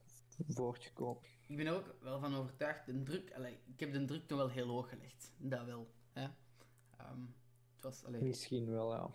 voortgekomen. 0.47 1.23
ik 1.47 1.57
ben 1.57 1.65
er 1.65 1.73
ook 1.75 1.95
wel 2.01 2.19
van 2.19 2.35
overtuigd, 2.35 2.85
de 2.85 3.03
druk, 3.03 3.33
allee, 3.33 3.59
ik 3.73 3.79
heb 3.79 3.93
de 3.93 4.05
druk 4.05 4.27
nog 4.29 4.37
wel 4.39 4.49
heel 4.49 4.67
hoog 4.67 4.89
gelegd. 4.89 5.33
Dat 5.37 5.65
wel, 5.65 5.87
hè. 6.13 6.27
Ehm, 6.97 7.19
het 7.73 7.83
was, 7.83 8.05
allee, 8.05 8.21
Misschien 8.21 8.71
wel, 8.71 8.93
ja. 8.93 9.09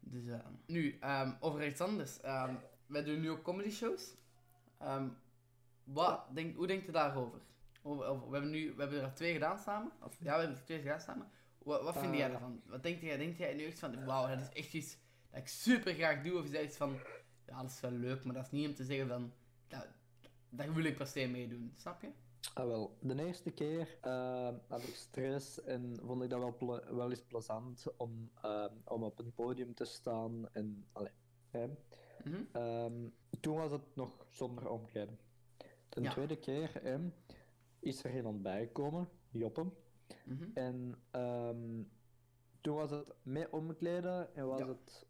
Dus, 0.00 0.26
eh, 0.26 0.38
nu, 0.66 0.98
ehm, 1.00 1.32
over 1.40 1.66
iets 1.66 1.80
anders. 1.80 2.20
Ehm, 2.20 2.54
wij 2.86 3.04
doen 3.04 3.20
nu 3.20 3.30
ook 3.30 3.42
comedy 3.42 3.70
shows. 3.70 4.14
Wat 5.84 6.24
denk, 6.34 6.56
hoe 6.56 6.66
denkt 6.66 6.88
u 6.88 6.92
daarover? 6.92 7.40
Over, 7.82 8.04
over- 8.04 8.26
we, 8.26 8.32
hebben 8.32 8.50
nu, 8.50 8.74
we 8.74 8.80
hebben 8.82 9.02
er 9.02 9.14
twee 9.14 9.32
gedaan 9.32 9.58
samen. 9.58 9.92
Of, 10.02 10.16
ja, 10.18 10.24
we 10.34 10.38
hebben 10.40 10.56
er 10.56 10.64
twee 10.64 10.78
gedaan 10.78 11.00
samen. 11.00 11.28
Wat, 11.58 11.82
wat 11.82 11.98
vind 11.98 12.16
jij 12.16 12.26
Eh. 12.28 12.34
ervan? 12.34 12.62
Wat 12.66 12.82
denk 12.82 13.00
jij? 13.00 13.16
Denk 13.16 13.36
jij 13.36 13.54
nu 13.54 13.64
echt 13.64 13.78
van, 13.78 14.04
wauw, 14.04 14.28
dat 14.28 14.38
is 14.40 14.48
echt 14.48 14.72
iets 14.74 14.96
dat 15.30 15.40
ik 15.40 15.48
super 15.48 15.94
graag 15.94 16.22
doe? 16.22 16.38
Of 16.38 16.44
is 16.44 16.50
dat 16.50 16.62
iets 16.62 16.76
van, 16.76 16.98
ja, 17.46 17.62
dat 17.62 17.70
is 17.70 17.80
wel 17.80 17.90
leuk, 17.90 18.24
maar 18.24 18.34
dat 18.34 18.44
is 18.44 18.50
niet 18.50 18.68
om 18.68 18.74
te 18.74 18.84
zeggen 18.84 19.08
van, 19.08 19.32
dat, 19.68 19.86
dat 20.50 20.66
wil 20.68 20.84
ik 20.84 20.96
per 20.96 21.06
se 21.06 21.28
meedoen. 21.28 21.72
Snap 21.76 22.02
je? 22.02 22.10
Ah, 22.54 22.66
wel, 22.66 22.96
de 23.00 23.24
eerste 23.24 23.50
keer 23.50 23.98
eh, 24.00 24.48
had 24.68 24.82
ik 24.82 24.94
stress 24.94 25.62
en 25.62 25.96
vond 26.02 26.22
ik 26.22 26.30
dat 26.30 26.40
wel, 26.58 26.80
wel 26.94 27.10
eens 27.10 27.22
plezant 27.22 27.86
om, 27.96 28.30
eh, 28.42 28.66
om 28.84 29.02
op 29.02 29.18
een 29.18 29.32
podium 29.34 29.74
te 29.74 29.84
staan. 29.84 30.48
En, 30.52 30.86
allee, 30.92 31.12
hè. 31.50 31.66
Mhm. 32.24 32.42
Ehm, 32.52 33.08
toen 33.40 33.56
was 33.56 33.70
het 33.72 33.94
nog 33.96 34.26
zonder 34.30 34.68
omkleden. 34.70 35.18
De 35.88 36.00
Ja. 36.02 36.10
tweede 36.10 36.36
keer 36.38 36.70
hè, 36.82 36.98
is 37.78 38.04
er 38.04 38.16
iemand 38.16 38.42
bijgekomen, 38.42 39.08
Joppe. 39.30 39.66
Mhm. 40.24 40.50
En 40.54 41.02
ehm, 41.10 41.82
toen 42.60 42.74
was 42.76 42.90
het 42.90 43.14
met 43.22 43.50
omkleden 43.50 44.34
en 44.34 44.46
was 44.46 44.58
Ja. 44.58 44.66
het, 44.68 45.06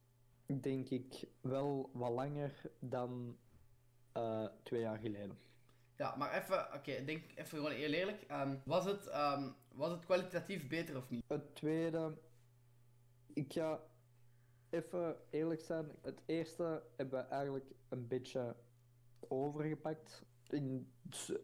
denk 0.63 0.89
ik, 0.89 1.25
wel 1.41 1.91
wat 1.93 2.11
langer 2.13 2.71
dan 2.79 3.37
eh, 4.13 4.47
twee 4.63 4.81
jaar 4.81 4.99
geleden. 4.99 5.39
Ja, 6.01 6.17
maar 6.17 6.35
even, 6.35 6.75
oké, 6.75 7.05
denk 7.05 7.25
even 7.35 7.59
gewoon 7.59 7.71
heel 7.73 7.93
eerlijk. 7.93 8.23
Ehm, 8.23 8.57
was, 8.65 8.85
het, 8.85 9.07
ehm, 9.07 9.51
was 9.73 9.91
het 9.91 10.05
kwalitatief 10.05 10.69
beter 10.69 10.97
of 10.97 11.11
niet? 11.11 11.25
Het 11.27 11.55
tweede, 11.55 12.19
ik 13.33 13.53
ga 13.53 13.81
even 14.71 15.17
eerlijk 15.31 15.61
zijn. 15.61 15.91
Het 16.03 16.21
eerste 16.27 16.83
hebben 16.97 17.21
we 17.23 17.27
eigenlijk 17.29 17.71
een 17.89 18.09
beetje 18.09 18.57
overgepakt. 19.29 20.23
In, 20.49 20.93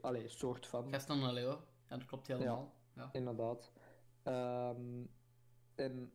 allee, 0.01 0.29
soort 0.29 0.67
van. 0.67 0.91
Gaston 0.93 1.23
en 1.23 1.33
Leo. 1.33 1.51
Ja, 1.89 1.97
dat 1.97 2.07
klopt 2.07 2.27
helemaal. 2.27 2.75
Ja. 2.93 3.09
Inderdaad. 3.13 3.73
Ehm, 4.23 5.05
en 5.75 6.13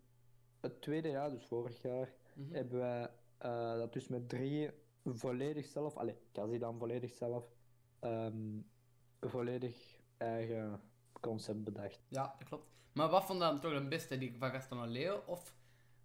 het 0.59 0.81
tweede 0.81 1.09
jaar, 1.09 1.29
dus 1.29 1.45
vorig 1.45 1.81
jaar, 1.81 2.13
Mhm. 2.33 2.53
hebben 2.53 2.79
wij 2.79 3.09
eh, 3.37 3.73
dat 3.75 3.93
dus 3.93 4.07
met 4.07 4.29
drie 4.29 4.69
volledig 5.05 5.65
zelf, 5.65 5.97
allee, 5.97 6.17
Kazi 6.31 6.57
dan 6.57 6.77
volledig 6.77 7.13
zelf, 7.13 7.45
ehm, 8.01 8.59
volledig 9.19 9.99
eigen 10.17 10.81
concept 11.19 11.63
bedacht. 11.63 11.99
Ja, 12.07 12.35
dat 12.37 12.47
klopt. 12.47 12.69
Maar 12.93 13.09
wat 13.09 13.25
vond 13.25 13.39
je 13.39 13.45
dan 13.45 13.59
toch 13.59 13.73
de 13.73 13.87
beste, 13.87 14.17
die 14.17 14.35
van 14.37 14.51
Gaston 14.51 14.87
Leo 14.87 15.23
of 15.25 15.55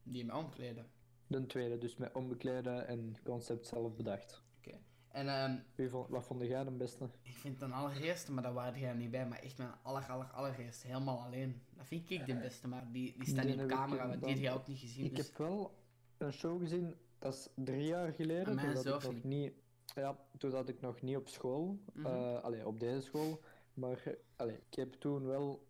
die 0.03 0.25
met 0.25 0.37
omkleden? 0.37 0.91
De 1.27 1.47
tweede, 1.47 1.79
dus 1.79 1.97
met 1.97 2.15
onbekleden 2.15 2.87
en 2.87 3.17
concept 3.25 3.67
zelf 3.67 3.97
bedacht. 3.97 4.43
Oké. 4.59 4.79
En 5.09 5.29
ehm, 5.29 5.59
Wie 5.75 5.89
vond, 5.89 6.09
wat 6.09 6.25
vond 6.25 6.43
jij 6.43 6.65
de 6.65 6.71
beste? 6.71 7.09
ik 7.23 7.37
vind 7.37 7.61
dan 7.61 7.73
allereerste, 7.73 8.33
maar 8.33 8.43
daar 8.43 8.53
waren 8.53 8.81
jij 8.81 8.95
niet 8.95 9.11
bij, 9.11 9.27
maar 9.27 9.39
echt 9.39 9.59
mijn 9.59 9.71
aller, 9.83 10.07
aller, 10.09 10.27
allereerste, 10.27 10.87
helemaal 10.87 11.21
alleen. 11.21 11.63
Dat 11.77 11.87
vind 11.87 12.11
ik 12.11 12.27
de 12.27 12.37
beste, 12.37 12.69
maar 12.69 12.93
die, 12.93 13.19
die 13.19 13.29
staan 13.29 13.47
Die 13.47 13.55
niet 13.55 13.65
op 13.65 13.69
camera, 13.71 14.09
want 14.09 14.21
die 14.21 14.31
heb 14.31 14.43
jij 14.43 14.53
ook 14.53 14.67
niet 14.67 14.79
gezien. 14.79 15.05
Ik 15.05 15.17
dus... 15.17 15.27
heb 15.27 15.37
wel 15.37 15.79
een 16.19 16.33
show 16.33 16.61
gezien, 16.61 16.95
dat 17.19 17.35
is 17.35 17.49
drie 17.55 17.87
jaar 17.87 18.13
geleden. 18.13 18.55
Mijn 18.55 18.77
zelf 18.77 19.05
nog 19.05 19.13
niet. 19.13 19.25
niet. 19.25 19.53
Ja, 19.97 20.17
toen 20.39 20.51
zat 20.51 20.69
ik 20.69 20.81
nog 20.81 21.03
niet 21.03 21.17
op 21.17 21.29
school. 21.29 21.79
Mhm. 21.93 22.07
eh, 22.07 22.43
allee, 22.43 22.67
op 22.67 22.81
deze 22.81 23.01
school. 23.01 23.41
Maar 23.75 24.15
allee, 24.37 24.57
ik 24.57 24.75
heb 24.75 24.93
toen 24.93 25.27
wel. 25.27 25.67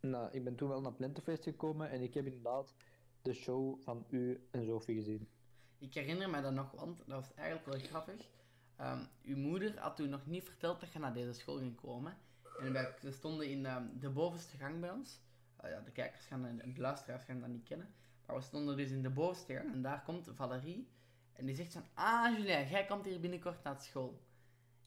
nou, 0.00 0.28
ik 0.32 0.44
ben 0.44 0.54
toen 0.56 0.68
wel 0.68 0.80
naar 0.80 0.92
Plentefest 0.92 1.42
gekomen 1.42 1.90
en 1.90 2.02
ik 2.02 2.14
heb 2.14 2.26
inderdaad 2.26 2.74
de 3.22 3.32
show 3.32 3.82
van 3.82 4.04
u 4.10 4.46
en 4.50 4.64
Sophie 4.64 4.94
gezien. 4.94 5.28
Ik 5.78 5.94
herinner 5.94 6.30
me 6.30 6.42
dat 6.42 6.52
nog, 6.52 6.70
want 6.70 6.98
dat 6.98 7.06
was 7.06 7.34
eigenlijk 7.34 7.66
wel 7.66 7.78
grappig. 7.78 8.28
Ehm, 8.76 9.00
uw 9.22 9.36
moeder 9.36 9.78
had 9.78 9.96
toen 9.96 10.08
nog 10.08 10.26
niet 10.26 10.44
verteld 10.44 10.80
dat 10.80 10.92
je 10.92 10.98
naar 10.98 11.14
deze 11.14 11.32
school 11.32 11.56
ging 11.58 11.80
komen. 11.80 12.16
En 12.60 12.72
wij 12.72 12.94
we 13.00 13.10
stonden 13.12 13.50
in 13.50 13.66
ehm, 13.66 13.84
de 13.98 14.10
bovenste 14.10 14.56
gang 14.56 14.80
bij 14.80 14.90
ons. 14.90 15.20
Eh, 15.56 15.70
ja, 15.70 15.80
de 15.80 15.90
kijkers 15.90 16.24
gaan 16.26 16.46
en 16.46 16.74
de 16.74 16.80
luisteraars 16.80 17.24
gaan 17.24 17.40
dat 17.40 17.48
niet 17.48 17.64
kennen. 17.64 17.94
Maar 18.26 18.36
we 18.36 18.42
stonden 18.42 18.76
dus 18.76 18.90
in 18.90 19.02
de 19.02 19.10
bovenste 19.10 19.54
gang 19.54 19.72
en 19.72 19.82
daar 19.82 20.02
komt 20.02 20.28
Valerie. 20.32 20.88
En 21.36 21.46
die 21.46 21.54
zegt 21.54 21.72
van, 21.72 21.84
ah 21.94 22.36
Julien, 22.36 22.68
jij 22.68 22.86
komt 22.86 23.04
hier 23.04 23.20
binnenkort 23.20 23.62
naar 23.62 23.80
school. 23.80 24.24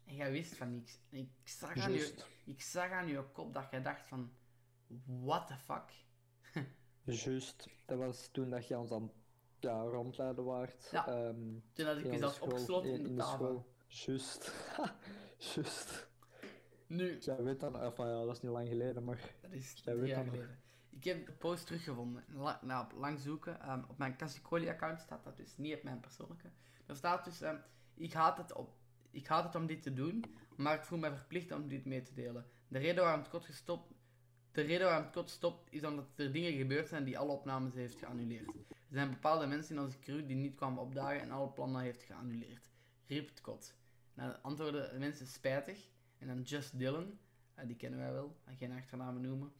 En 0.05 0.15
jij 0.15 0.31
wist 0.31 0.55
van 0.55 0.71
niks. 0.71 0.99
En 1.09 1.17
ik 1.17 1.29
zag 1.43 1.77
aan, 1.77 1.91
je, 1.91 2.13
ik 2.45 2.61
zag 2.61 2.91
aan 2.91 3.07
je 3.07 3.23
kop 3.31 3.53
dat 3.53 3.67
jij 3.71 3.81
dacht 3.81 4.07
van, 4.07 4.31
what 5.05 5.47
the 5.47 5.55
fuck? 5.57 5.83
Juist. 7.23 7.67
Dat 7.85 7.97
was 7.97 8.27
toen 8.31 8.49
dat 8.49 8.67
je 8.67 8.77
ons 8.77 8.91
aan 8.91 9.11
ja, 9.59 9.81
rondleiden 9.81 10.43
waard. 10.43 10.89
Ja, 10.91 11.07
ehm, 11.07 11.59
Toen 11.73 11.85
had 11.85 11.97
ik 11.97 12.05
in 12.05 12.17
school- 12.29 12.47
opgesloten 12.47 12.91
in 12.91 13.03
de 13.03 13.13
tafel. 13.15 13.65
Juist. 13.87 14.53
Juist. 15.55 16.07
Nu, 16.87 17.17
Jij 17.19 17.43
weet 17.43 17.59
dan, 17.59 17.79
enfin, 17.79 18.05
ja, 18.05 18.25
dat 18.25 18.35
is 18.35 18.41
niet 18.41 18.51
lang 18.51 18.67
geleden, 18.67 19.03
maar 19.03 19.33
Dat 19.41 19.51
is 19.51 19.81
Jij 19.83 19.97
weet 19.97 20.15
nog. 20.15 20.25
geleden. 20.27 20.59
Ik 20.89 21.03
heb 21.03 21.25
de 21.25 21.31
post 21.31 21.65
teruggevonden. 21.65 22.23
Nou, 22.61 22.93
lang 22.95 23.19
zoeken. 23.19 23.61
ehm, 23.61 23.83
op 23.87 23.97
mijn 23.97 24.17
Cassicoli-account 24.17 24.99
staat 24.99 25.23
dat 25.23 25.37
dus, 25.37 25.57
niet 25.57 25.75
op 25.75 25.83
mijn 25.83 25.99
persoonlijke. 25.99 26.49
Er 26.85 26.95
staat 26.95 27.25
dus, 27.25 27.41
ehm, 27.41 27.57
ik, 27.93 28.13
haat 28.13 28.37
het 28.37 28.53
op, 28.53 28.77
ik 29.11 29.27
haat 29.27 29.43
het 29.43 29.55
om 29.55 29.65
dit 29.65 29.81
te 29.83 29.93
doen, 29.93 30.25
maar 30.55 30.75
ik 30.75 30.83
voel 30.83 30.99
me 30.99 31.15
verplicht 31.15 31.51
om 31.51 31.67
dit 31.67 31.85
mee 31.85 32.01
te 32.01 32.13
delen. 32.13 32.45
De 32.67 32.79
reden 32.79 33.03
waarom 33.03 33.21
het 33.21 33.29
kot 33.29 33.45
gestopt, 33.45 33.93
de 34.51 34.61
reden 34.61 34.85
waarom 34.85 35.03
het 35.03 35.13
kot 35.13 35.29
stopt, 35.29 35.73
is 35.73 35.83
omdat 35.83 36.05
er 36.15 36.31
dingen 36.31 36.53
gebeurd 36.53 36.87
zijn 36.87 37.03
die 37.03 37.17
alle 37.17 37.31
opnames 37.31 37.73
heeft 37.73 37.97
geannuleerd. 37.97 38.47
Er 38.69 38.95
zijn 38.95 39.09
bepaalde 39.09 39.47
mensen 39.47 39.75
in 39.75 39.81
onze 39.81 39.99
crew 39.99 40.27
die 40.27 40.35
niet 40.35 40.55
kwamen 40.55 40.81
opdagen 40.81 41.21
en 41.21 41.31
alle 41.31 41.49
plannen 41.49 41.81
heeft 41.81 42.03
geannuleerd. 42.03 42.69
Rip 43.07 43.29
het 43.29 43.41
kot. 43.41 43.75
Dan 44.13 44.41
antwoorden 44.41 44.91
de 44.91 44.99
mensen 44.99 45.27
spijtig. 45.27 45.89
En 46.17 46.27
dan 46.27 46.41
Just 46.41 46.79
Dylan, 46.79 47.19
eh, 47.53 47.67
die 47.67 47.75
kennen 47.75 47.99
wij 47.99 48.11
wel, 48.11 48.37
ga 48.45 48.53
geen 48.53 48.71
achternamen 48.71 49.21
noemen. 49.21 49.53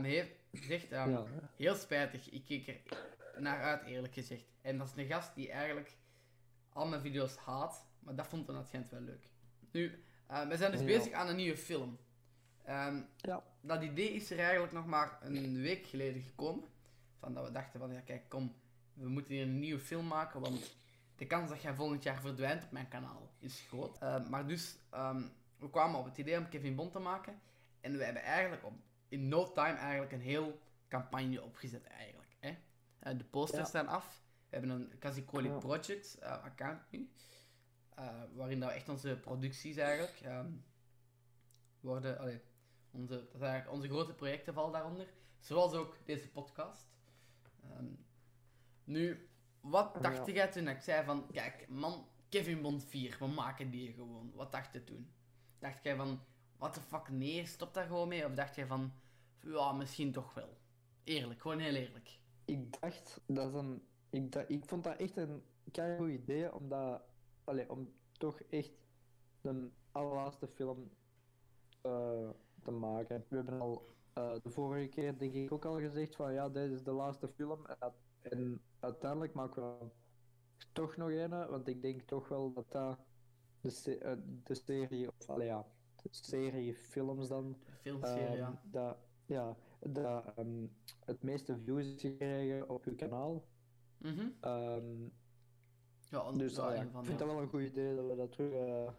Heeft 0.00 0.30
zegt, 0.52 0.92
ehm, 0.92 1.10
ja. 1.10 1.24
heel 1.56 1.74
spijtig, 1.74 2.30
ik 2.30 2.44
keek 2.44 2.66
er 2.66 2.80
naar 3.42 3.62
uit 3.62 3.82
eerlijk 3.84 4.14
gezegd. 4.14 4.44
En 4.60 4.78
dat 4.78 4.86
is 4.86 4.96
een 4.96 5.10
gast 5.10 5.34
die 5.34 5.50
eigenlijk 5.50 5.96
al 6.72 6.86
mijn 6.86 7.00
video's 7.00 7.36
haat, 7.36 7.86
maar 7.98 8.14
dat 8.14 8.26
vond 8.26 8.46
het 8.46 8.66
schijnt 8.66 8.90
wel 8.90 9.00
leuk. 9.00 9.28
Nu, 9.70 10.04
eh, 10.26 10.48
we 10.48 10.56
zijn 10.56 10.70
dus 10.70 10.80
Ja. 10.80 10.86
bezig 10.86 11.12
aan 11.12 11.28
een 11.28 11.36
nieuwe 11.36 11.56
film. 11.56 11.98
Ehm, 12.64 13.02
Ja. 13.16 13.42
Dat 13.60 13.82
idee 13.82 14.12
is 14.12 14.30
er 14.30 14.38
eigenlijk 14.38 14.72
nog 14.72 14.86
maar 14.86 15.18
een 15.20 15.60
week 15.60 15.86
geleden 15.86 16.22
gekomen. 16.22 16.64
Van 17.18 17.34
dat 17.34 17.46
we 17.46 17.52
dachten 17.52 17.80
van, 17.80 17.92
ja 17.92 18.00
kijk, 18.00 18.28
kom, 18.28 18.54
we 18.94 19.08
moeten 19.08 19.34
hier 19.34 19.42
een 19.42 19.58
nieuwe 19.58 19.80
film 19.80 20.06
maken, 20.06 20.40
want 20.40 20.76
de 21.16 21.26
kans 21.26 21.48
dat 21.50 21.62
jij 21.62 21.74
volgend 21.74 22.02
jaar 22.02 22.20
verdwijnt 22.20 22.64
op 22.64 22.70
mijn 22.70 22.88
kanaal 22.88 23.30
is 23.38 23.64
groot. 23.68 23.98
Eh, 23.98 24.28
maar 24.28 24.46
dus, 24.46 24.76
ehm, 24.90 25.22
we 25.56 25.70
kwamen 25.70 25.98
op 25.98 26.04
het 26.04 26.18
idee 26.18 26.38
om 26.38 26.48
Kevin 26.48 26.74
Bond 26.74 26.92
te 26.92 26.98
maken. 26.98 27.40
En 27.80 27.96
we 27.98 28.04
hebben 28.04 28.22
eigenlijk 28.22 28.64
op, 28.64 28.72
in 29.12 29.28
no 29.28 29.52
time 29.52 29.76
eigenlijk 29.76 30.12
een 30.12 30.20
heel 30.20 30.60
campagne 30.88 31.42
opgezet 31.42 31.84
eigenlijk. 31.86 32.36
Hè? 32.40 32.56
Eh, 32.98 33.18
de 33.18 33.24
posters 33.24 33.60
Ja. 33.62 33.68
staan 33.68 33.86
af. 33.88 34.22
We 34.48 34.56
hebben 34.58 34.70
een 34.70 34.98
Casicoli 34.98 35.48
Ja. 35.48 35.58
Project 35.58 36.18
eh, 36.18 36.42
account 36.44 36.90
nu. 36.90 37.10
eh, 37.94 38.22
waarin 38.34 38.60
dat 38.60 38.68
we 38.68 38.74
echt 38.74 38.88
onze 38.88 39.18
producties 39.20 39.76
eigenlijk 39.76 40.20
ehm, 40.22 40.50
worden... 41.80 42.18
allee, 42.18 42.40
onze, 42.90 43.28
dat 43.32 43.40
eigenlijk 43.42 43.72
onze 43.72 43.88
grote 43.88 44.14
projecten 44.14 44.54
vallen 44.54 44.72
daaronder. 44.72 45.06
Zoals 45.38 45.72
ook 45.72 45.96
deze 46.04 46.28
podcast. 46.28 46.86
Ehm, 47.62 47.86
nu, 48.84 49.28
wat 49.60 49.90
Ja. 49.94 50.00
dacht 50.00 50.26
jij 50.26 50.48
toen 50.48 50.68
ik 50.68 50.80
zei 50.80 51.04
van... 51.04 51.26
Kijk, 51.32 51.68
man, 51.68 52.08
Kevin 52.28 52.62
Bond 52.62 52.84
4, 52.84 53.16
we 53.18 53.26
maken 53.26 53.70
die 53.70 53.92
gewoon. 53.92 54.32
Wat 54.34 54.52
dacht 54.52 54.72
je 54.72 54.84
toen? 54.84 55.12
Dacht 55.58 55.82
jij 55.84 55.96
van... 55.96 56.24
What 56.56 56.72
the 56.74 56.80
fuck, 56.80 57.08
nee, 57.08 57.46
stop 57.46 57.74
daar 57.74 57.86
gewoon 57.86 58.08
mee? 58.08 58.26
Of 58.26 58.34
dacht 58.34 58.54
jij 58.54 58.66
van... 58.66 58.92
Ja, 59.42 59.72
misschien 59.72 60.12
toch 60.12 60.34
wel. 60.34 60.56
Eerlijk, 61.04 61.40
gewoon 61.40 61.58
heel 61.58 61.74
eerlijk. 61.74 62.18
Ik 62.44 62.80
dacht, 62.80 63.20
dat 63.26 63.48
is 63.48 63.54
een... 63.54 63.82
Ik, 64.10 64.32
dacht, 64.32 64.50
ik 64.50 64.64
vond 64.64 64.84
dat 64.84 64.96
echt 64.96 65.16
een 65.16 65.42
goed 65.98 66.10
idee, 66.10 66.54
omdat... 66.54 67.02
Allee, 67.44 67.70
om 67.70 67.92
toch 68.12 68.40
echt 68.40 68.72
een 69.42 69.72
allerlaatste 69.92 70.48
film 70.48 70.90
eh, 71.80 72.30
te 72.62 72.70
maken. 72.70 73.24
We 73.28 73.36
hebben 73.36 73.60
al 73.60 73.86
eh, 74.12 74.32
de 74.42 74.50
vorige 74.50 74.88
keer 74.88 75.18
denk 75.18 75.32
ik 75.34 75.52
ook 75.52 75.64
al 75.64 75.78
gezegd 75.78 76.16
van 76.16 76.32
ja, 76.32 76.48
dit 76.48 76.70
is 76.70 76.82
de 76.82 76.92
laatste 76.92 77.28
film. 77.28 77.66
En, 78.22 78.60
uiteindelijk 78.80 79.34
maken 79.34 79.78
we 79.78 79.86
toch 80.72 80.96
nog 80.96 81.10
een, 81.10 81.30
want 81.30 81.68
ik 81.68 81.82
denk 81.82 82.02
toch 82.02 82.28
wel 82.28 82.52
dat 82.52 82.70
dat 82.70 82.98
de, 83.60 83.70
se- 83.70 83.98
eh, 83.98 84.16
de 84.24 84.54
serie, 84.54 85.08
of 85.08 85.28
allee, 85.28 85.46
ja, 85.46 85.66
de 86.02 86.08
serie 86.10 86.74
films 86.74 87.28
dan 87.28 87.58
De 87.64 87.72
filmserie, 87.82 88.26
Ehm, 88.26 88.36
ja. 88.36 88.60
dat, 88.64 88.96
ja, 89.26 89.56
dat 89.80 90.24
ehm, 90.36 90.66
het 91.04 91.22
meeste 91.22 91.58
views 91.64 92.00
gekregen 92.00 92.68
op 92.68 92.84
uw 92.84 92.96
kanaal. 92.96 93.44
Ehm, 94.40 95.02
Ja, 96.08 96.32
dus 96.32 96.58
ah 96.58 96.74
ja, 96.74 96.82
ik 96.82 96.88
vind 96.92 97.06
ja. 97.06 97.16
dat 97.16 97.26
wel 97.28 97.40
een 97.40 97.48
goed 97.48 97.62
idee 97.62 97.96
dat 97.96 98.06
we 98.06 98.16
dat 98.16 98.32
terug. 98.32 98.52
eh, 98.52 98.92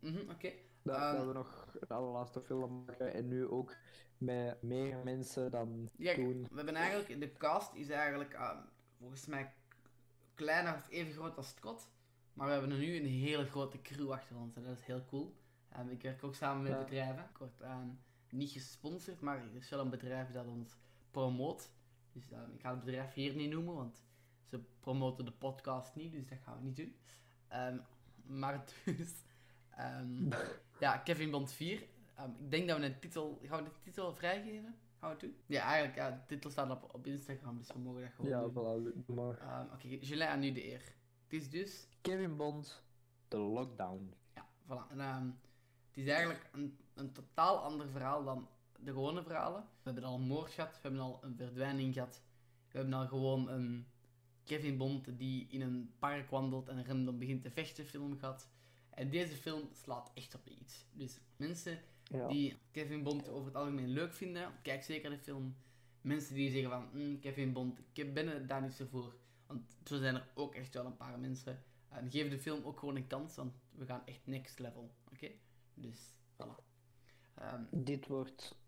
Mhm, 0.00 0.30
Oké. 0.30 0.52
dat, 0.82 0.96
Ehm, 0.96 1.16
dat 1.16 1.26
we 1.26 1.32
nog 1.32 1.66
een 1.80 1.88
allerlaatste 1.88 2.40
film 2.40 2.84
maken 2.86 3.12
en 3.14 3.28
nu 3.28 3.46
ook 3.46 3.74
met 4.18 4.62
meer 4.62 4.96
mensen 5.04 5.50
dan 5.50 5.88
Ja, 5.96 6.14
toen. 6.14 6.42
we 6.50 6.56
hebben 6.56 6.74
eigenlijk, 6.74 7.20
de 7.20 7.32
cast 7.32 7.74
is 7.74 7.88
eigenlijk 7.88 8.38
volgens 8.98 9.26
mij 9.26 9.52
kleiner 10.34 10.74
of 10.74 10.88
even 10.90 11.12
groot 11.12 11.36
als 11.36 11.48
Scott. 11.48 11.88
Maar 12.32 12.46
we 12.46 12.52
hebben 12.52 12.70
er 12.70 12.78
nu 12.78 12.96
een 12.96 13.06
hele 13.06 13.44
grote 13.46 13.80
crew 13.82 14.10
achter 14.12 14.36
ons 14.36 14.56
en 14.56 14.62
dat 14.62 14.72
is 14.78 14.84
heel 14.84 15.04
cool. 15.04 15.34
Ehm, 15.68 15.88
ik 15.88 16.02
werk 16.02 16.24
ook 16.24 16.34
samen 16.34 16.62
met 16.62 16.78
bedrijven. 16.78 17.30
Word 17.38 17.60
ehm, 17.60 17.88
niet 18.32 18.50
gesponsord, 18.50 19.20
maar 19.20 19.38
er 19.38 19.54
is 19.54 19.68
wel 19.70 19.80
een 19.80 19.90
bedrijf 19.90 20.30
dat 20.30 20.46
ons 20.46 20.76
promoot. 21.10 21.70
Dus 22.12 22.30
ehm, 22.30 22.50
ik 22.52 22.60
ga 22.60 22.70
het 22.70 22.84
bedrijf 22.84 23.12
hier 23.14 23.34
niet 23.34 23.50
noemen, 23.50 23.74
want 23.74 24.02
ze 24.44 24.60
promoten 24.80 25.24
de 25.24 25.32
podcast 25.32 25.94
niet, 25.94 26.12
dus 26.12 26.26
dat 26.28 26.38
gaan 26.38 26.58
we 26.58 26.64
niet 26.64 26.76
doen. 26.76 26.96
Ehm, 27.48 27.78
maar 28.26 28.64
dus, 28.96 29.12
ehm, 29.70 30.30
ja, 30.80 30.96
Kevin 30.98 31.30
Bond 31.30 31.52
4. 31.52 31.86
Ehm, 32.14 32.30
ik 32.30 32.50
denk 32.50 32.68
dat 32.68 32.78
we 32.78 32.84
een 32.84 32.98
titel, 32.98 33.38
gaan 33.42 33.64
we 33.64 33.70
de 33.70 33.76
titel 33.82 34.14
vrijgeven? 34.14 34.76
Gaan 34.98 35.08
we 35.08 35.16
het 35.16 35.20
doen? 35.20 35.36
Ja, 35.46 35.62
eigenlijk, 35.62 35.96
ja, 35.96 36.10
de 36.10 36.26
titel 36.26 36.50
staat 36.50 36.70
op, 36.70 36.94
op 36.94 37.06
Instagram, 37.06 37.58
dus 37.58 37.72
we 37.72 37.78
mogen 37.78 38.00
dat 38.02 38.10
gewoon 38.12 38.30
Ja, 38.30 38.40
doen. 38.40 38.50
voilà, 38.50 39.06
doe 39.06 39.16
maar. 39.16 39.38
Ehm, 39.38 39.72
Oké, 39.72 39.88
Julien, 39.88 40.28
aan 40.28 40.40
nu 40.40 40.52
de 40.52 40.66
eer. 40.72 40.82
Het 41.22 41.32
is 41.40 41.50
dus 41.50 41.88
Kevin 42.00 42.36
Bond, 42.36 42.82
The 43.28 43.36
Lockdown. 43.38 44.14
Ja, 44.34 44.46
voilà. 44.66 44.90
En, 44.90 45.00
ehm, 45.00 45.28
het 45.98 46.06
is 46.06 46.12
eigenlijk 46.12 46.48
een, 46.52 46.78
een 46.94 47.12
totaal 47.12 47.58
ander 47.58 47.88
verhaal 47.88 48.24
dan 48.24 48.48
de 48.80 48.90
gewone 48.92 49.22
verhalen. 49.22 49.60
We 49.62 49.90
hebben 49.90 50.04
al 50.04 50.14
een 50.14 50.26
moord 50.26 50.50
gehad, 50.50 50.72
we 50.74 50.78
hebben 50.82 51.00
al 51.00 51.18
een 51.22 51.36
verdwijning 51.36 51.94
gehad. 51.94 52.22
We 52.70 52.78
hebben 52.78 52.94
al 52.94 53.06
gewoon 53.06 53.48
een 53.48 53.86
Kevin 54.44 54.76
Bond 54.76 55.18
die 55.18 55.46
in 55.50 55.60
een 55.60 55.92
park 55.98 56.30
wandelt 56.30 56.68
en 56.68 56.86
random 56.86 57.18
begint 57.18 57.42
te 57.42 57.50
vechten 57.50 57.86
film 57.86 58.18
gehad. 58.18 58.48
En 58.90 59.10
deze 59.10 59.34
film 59.36 59.68
slaat 59.72 60.10
echt 60.14 60.34
op 60.34 60.46
iets. 60.46 60.84
Dus 60.92 61.20
mensen 61.36 61.78
Ja. 62.04 62.28
die 62.28 62.56
Kevin 62.70 63.02
Bond 63.02 63.28
over 63.28 63.46
het 63.46 63.56
algemeen 63.56 63.88
leuk 63.88 64.14
vinden, 64.14 64.52
kijk 64.62 64.82
zeker 64.82 65.10
de 65.10 65.18
film. 65.18 65.56
Mensen 66.00 66.34
die 66.34 66.50
zeggen 66.50 66.70
van, 66.70 66.88
"Mm, 66.92 67.20
Kevin 67.20 67.52
Bond, 67.52 67.80
ik 67.92 68.14
ben 68.14 68.28
er 68.28 68.46
daar 68.46 68.62
niet 68.62 68.72
zo 68.72 68.86
voor. 68.90 69.14
Want 69.46 69.76
zo 69.84 69.98
zijn 69.98 70.14
er 70.14 70.28
ook 70.34 70.54
echt 70.54 70.74
wel 70.74 70.86
een 70.86 70.96
paar 70.96 71.18
mensen. 71.18 71.62
En 71.88 72.10
geef 72.10 72.30
de 72.30 72.38
film 72.38 72.64
ook 72.64 72.78
gewoon 72.78 72.96
een 72.96 73.06
kans, 73.06 73.34
want 73.36 73.54
we 73.70 73.86
gaan 73.86 74.06
echt 74.06 74.26
next 74.26 74.58
level. 74.58 74.94
Oké? 75.12 75.30
Dus, 75.80 76.12
voilà. 76.36 76.64
Ehm, 77.34 77.62
Dit 77.70 78.06
wordt 78.06 78.58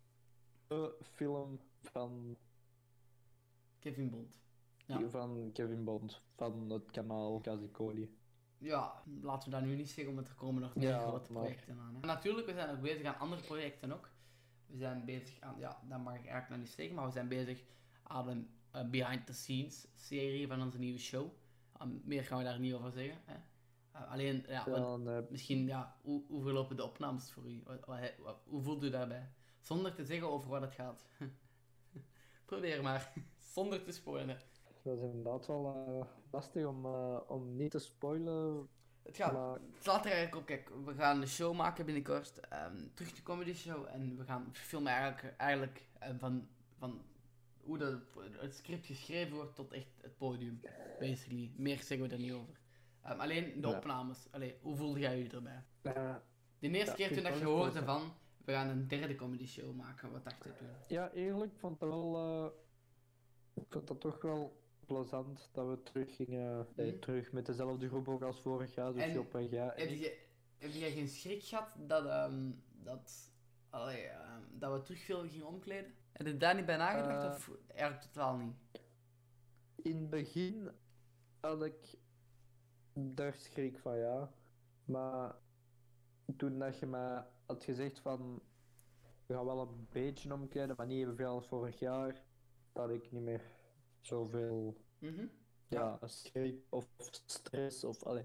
de 0.67 0.95
film 1.01 1.59
van, 1.81 2.37
Kevin 3.79 4.09
Bond. 4.09 4.39
Ja. 4.85 5.09
van 5.09 5.49
Kevin 5.53 5.83
Bond, 5.83 6.21
van 6.35 6.69
het 6.69 6.91
kanaal 6.91 7.41
Casicoli. 7.41 8.15
Ja, 8.57 9.03
laten 9.21 9.49
we 9.49 9.55
dat 9.55 9.65
nu 9.65 9.75
niet 9.75 9.89
zeggen, 9.89 10.15
want 10.15 10.27
er 10.27 10.35
komen 10.35 10.61
nog 10.61 10.75
meer 10.75 10.87
Ja, 10.89 10.99
grote 10.99 11.31
maar- 11.31 11.41
projecten 11.43 11.79
aan. 11.79 11.95
Hè. 11.95 11.99
Natuurlijk, 12.07 12.47
we 12.47 12.53
zijn 12.53 12.69
ook 12.75 12.81
bezig 12.81 13.03
aan 13.05 13.19
andere 13.19 13.41
projecten 13.41 13.91
ook. 13.91 14.09
We 14.65 14.77
zijn 14.77 15.05
bezig 15.05 15.39
aan, 15.41 15.55
ja, 15.59 15.81
dat 15.87 15.99
mag 16.03 16.13
ik 16.13 16.19
eigenlijk 16.19 16.49
nog 16.49 16.59
niet 16.59 16.69
zeggen, 16.69 16.95
maar 16.95 17.05
we 17.05 17.11
zijn 17.11 17.27
bezig 17.27 17.63
aan 18.03 18.27
een 18.27 18.49
eh, 18.71 18.89
behind 18.89 19.25
the 19.25 19.33
scenes 19.33 19.87
serie 19.95 20.47
van 20.47 20.61
onze 20.61 20.79
nieuwe 20.79 20.99
show. 20.99 21.29
Ah, 21.71 21.87
meer 22.03 22.23
gaan 22.23 22.37
we 22.37 22.43
daar 22.43 22.59
niet 22.59 22.73
over 22.73 22.91
zeggen. 22.91 23.21
Hè. 23.25 23.35
Eh, 23.91 24.11
alleen, 24.11 24.43
ja, 24.47 24.63
Dan, 24.63 25.09
eh, 25.09 25.17
misschien, 25.29 25.65
ja, 25.65 25.95
hoe, 26.01 26.23
hoe 26.27 26.41
verlopen 26.41 26.75
de 26.75 26.83
opnames 26.83 27.31
voor 27.31 27.49
u? 27.49 27.61
Wat, 27.65 27.85
wat, 27.85 27.99
wat- 28.19 28.41
hoe 28.45 28.61
voelt 28.61 28.83
u 28.83 28.89
daarbij? 28.89 29.29
Zonder 29.59 29.93
te 29.93 30.05
zeggen 30.05 30.29
over 30.31 30.49
wat 30.49 30.61
het 30.61 30.73
gaat. 30.73 31.05
Probeer 32.45 32.81
maar, 32.81 33.13
zonder 33.53 33.83
te 33.83 33.91
spoilen. 33.91 34.39
dat 34.83 34.97
is 34.97 35.03
inderdaad 35.03 35.47
wel 35.47 35.85
eh, 35.87 36.07
lastig 36.31 36.65
om, 36.65 36.85
eh, 36.85 37.19
om 37.27 37.55
niet 37.55 37.71
te 37.71 37.79
spoilen. 37.79 38.67
Het 39.03 39.15
gaat, 39.15 39.33
Maar 39.33 39.53
Het 39.53 39.83
slaat 39.83 40.05
er 40.05 40.11
eigenlijk 40.11 40.35
op. 40.41 40.45
Kijk, 40.45 40.71
we 40.85 40.93
gaan 40.93 41.21
een 41.21 41.27
show 41.27 41.55
maken 41.55 41.85
binnenkort. 41.85 42.39
ehm, 42.39 42.87
terug 42.93 43.13
de 43.13 43.23
comedy 43.23 43.53
show. 43.53 43.85
En 43.89 44.17
we 44.17 44.23
gaan 44.23 44.49
filmen 44.51 44.91
eigenlijk, 44.91 45.35
eigenlijk 45.37 45.85
van, 46.19 46.47
van 46.77 47.01
hoe 47.63 47.77
dat, 47.77 47.99
het 48.39 48.55
script 48.55 48.85
geschreven 48.85 49.35
wordt 49.35 49.55
tot 49.55 49.71
echt 49.71 49.87
het 50.01 50.17
podium. 50.17 50.61
Basically. 50.99 51.51
Meer 51.55 51.77
zeggen 51.83 52.07
we 52.07 52.13
er 52.13 52.21
niet 52.21 52.33
over. 52.33 52.59
Ehm, 53.03 53.19
alleen 53.19 53.61
de 53.61 53.67
Ja. 53.67 53.77
opnames. 53.77 54.27
Allee, 54.31 54.57
hoe 54.61 54.75
voelde 54.75 54.99
jij 54.99 55.17
je 55.17 55.29
erbij? 55.29 55.63
De 55.81 56.69
eerste 56.69 56.89
Ja, 56.89 56.93
keer 56.93 57.07
toen 57.07 57.17
ik 57.17 57.23
dat 57.23 57.37
je 57.39 57.45
hoorde 57.45 57.83
van, 57.83 58.13
we 58.45 58.51
gaan 58.51 58.67
een 58.69 58.87
derde 58.87 59.15
comedy 59.15 59.45
show 59.47 59.75
maken. 59.75 60.11
Wat 60.11 60.23
dacht 60.23 60.43
je 60.43 60.53
toen? 60.55 60.67
ja, 60.87 61.11
eerlijk 61.11 61.51
vond 61.57 61.79
het 61.79 61.89
wel. 61.89 62.15
eh, 62.15 62.51
ik 63.63 63.65
vond 63.69 63.87
dat 63.87 63.99
toch 64.01 64.21
wel 64.21 64.61
plezant 64.85 65.49
dat 65.53 65.67
we 65.67 65.83
terug 65.83 66.15
gingen. 66.15 66.67
eh, 66.75 66.99
terug 66.99 67.31
met 67.31 67.45
dezelfde 67.45 67.87
groep 67.87 68.07
ook 68.07 68.21
als 68.21 68.41
vorig 68.41 68.75
jaar. 68.75 68.93
Dus 68.93 69.03
En 69.03 69.11
Job 69.11 69.35
en 69.35 69.47
jij. 69.49 69.69
en 69.69 69.87
Heb 69.89 69.97
je, 69.99 70.19
heb 70.57 70.71
jij 70.71 70.91
geen 70.91 71.07
schrik 71.07 71.43
gehad 71.43 71.75
dat, 71.79 72.05
ehm, 72.05 72.51
dat, 72.83 73.31
allee, 73.69 74.01
ehm, 74.03 74.41
dat 74.51 74.73
we 74.73 74.81
terug 74.81 74.99
veel 74.99 75.27
gingen 75.27 75.47
omkleden? 75.47 75.93
Heb 76.11 76.27
je 76.27 76.37
daar 76.37 76.55
niet 76.55 76.65
bij 76.65 76.77
nagedacht? 76.77 77.23
Eh. 77.23 77.29
of 77.29 77.49
eigenlijk 77.67 78.01
totaal 78.01 78.37
niet? 78.37 78.55
In 79.75 79.95
het 79.97 80.09
begin 80.09 80.71
had 81.39 81.63
ik 81.63 81.97
daar 82.93 83.33
schrik 83.33 83.79
van, 83.79 83.97
ja. 83.97 84.33
Maar 84.85 85.35
toen 86.37 86.59
dat 86.59 86.79
je 86.79 86.85
me 86.85 87.23
had 87.45 87.63
gezegd 87.63 87.99
van 87.99 88.41
we 89.25 89.33
gaan 89.33 89.45
wel 89.45 89.61
een 89.61 89.87
beetje 89.89 90.33
omkleden, 90.33 90.75
maar 90.77 90.85
niet 90.87 91.01
evenveel 91.03 91.29
als 91.29 91.47
vorig 91.47 91.79
jaar, 91.79 92.23
dat 92.71 92.89
ik 92.89 93.11
niet 93.11 93.21
meer 93.21 93.41
zoveel 93.99 94.85
Mhm. 94.99 95.27
ja, 95.67 95.99
schrik 96.05 96.65
of 96.69 96.87
stress 97.25 97.83
of 97.83 98.03
allee, 98.03 98.23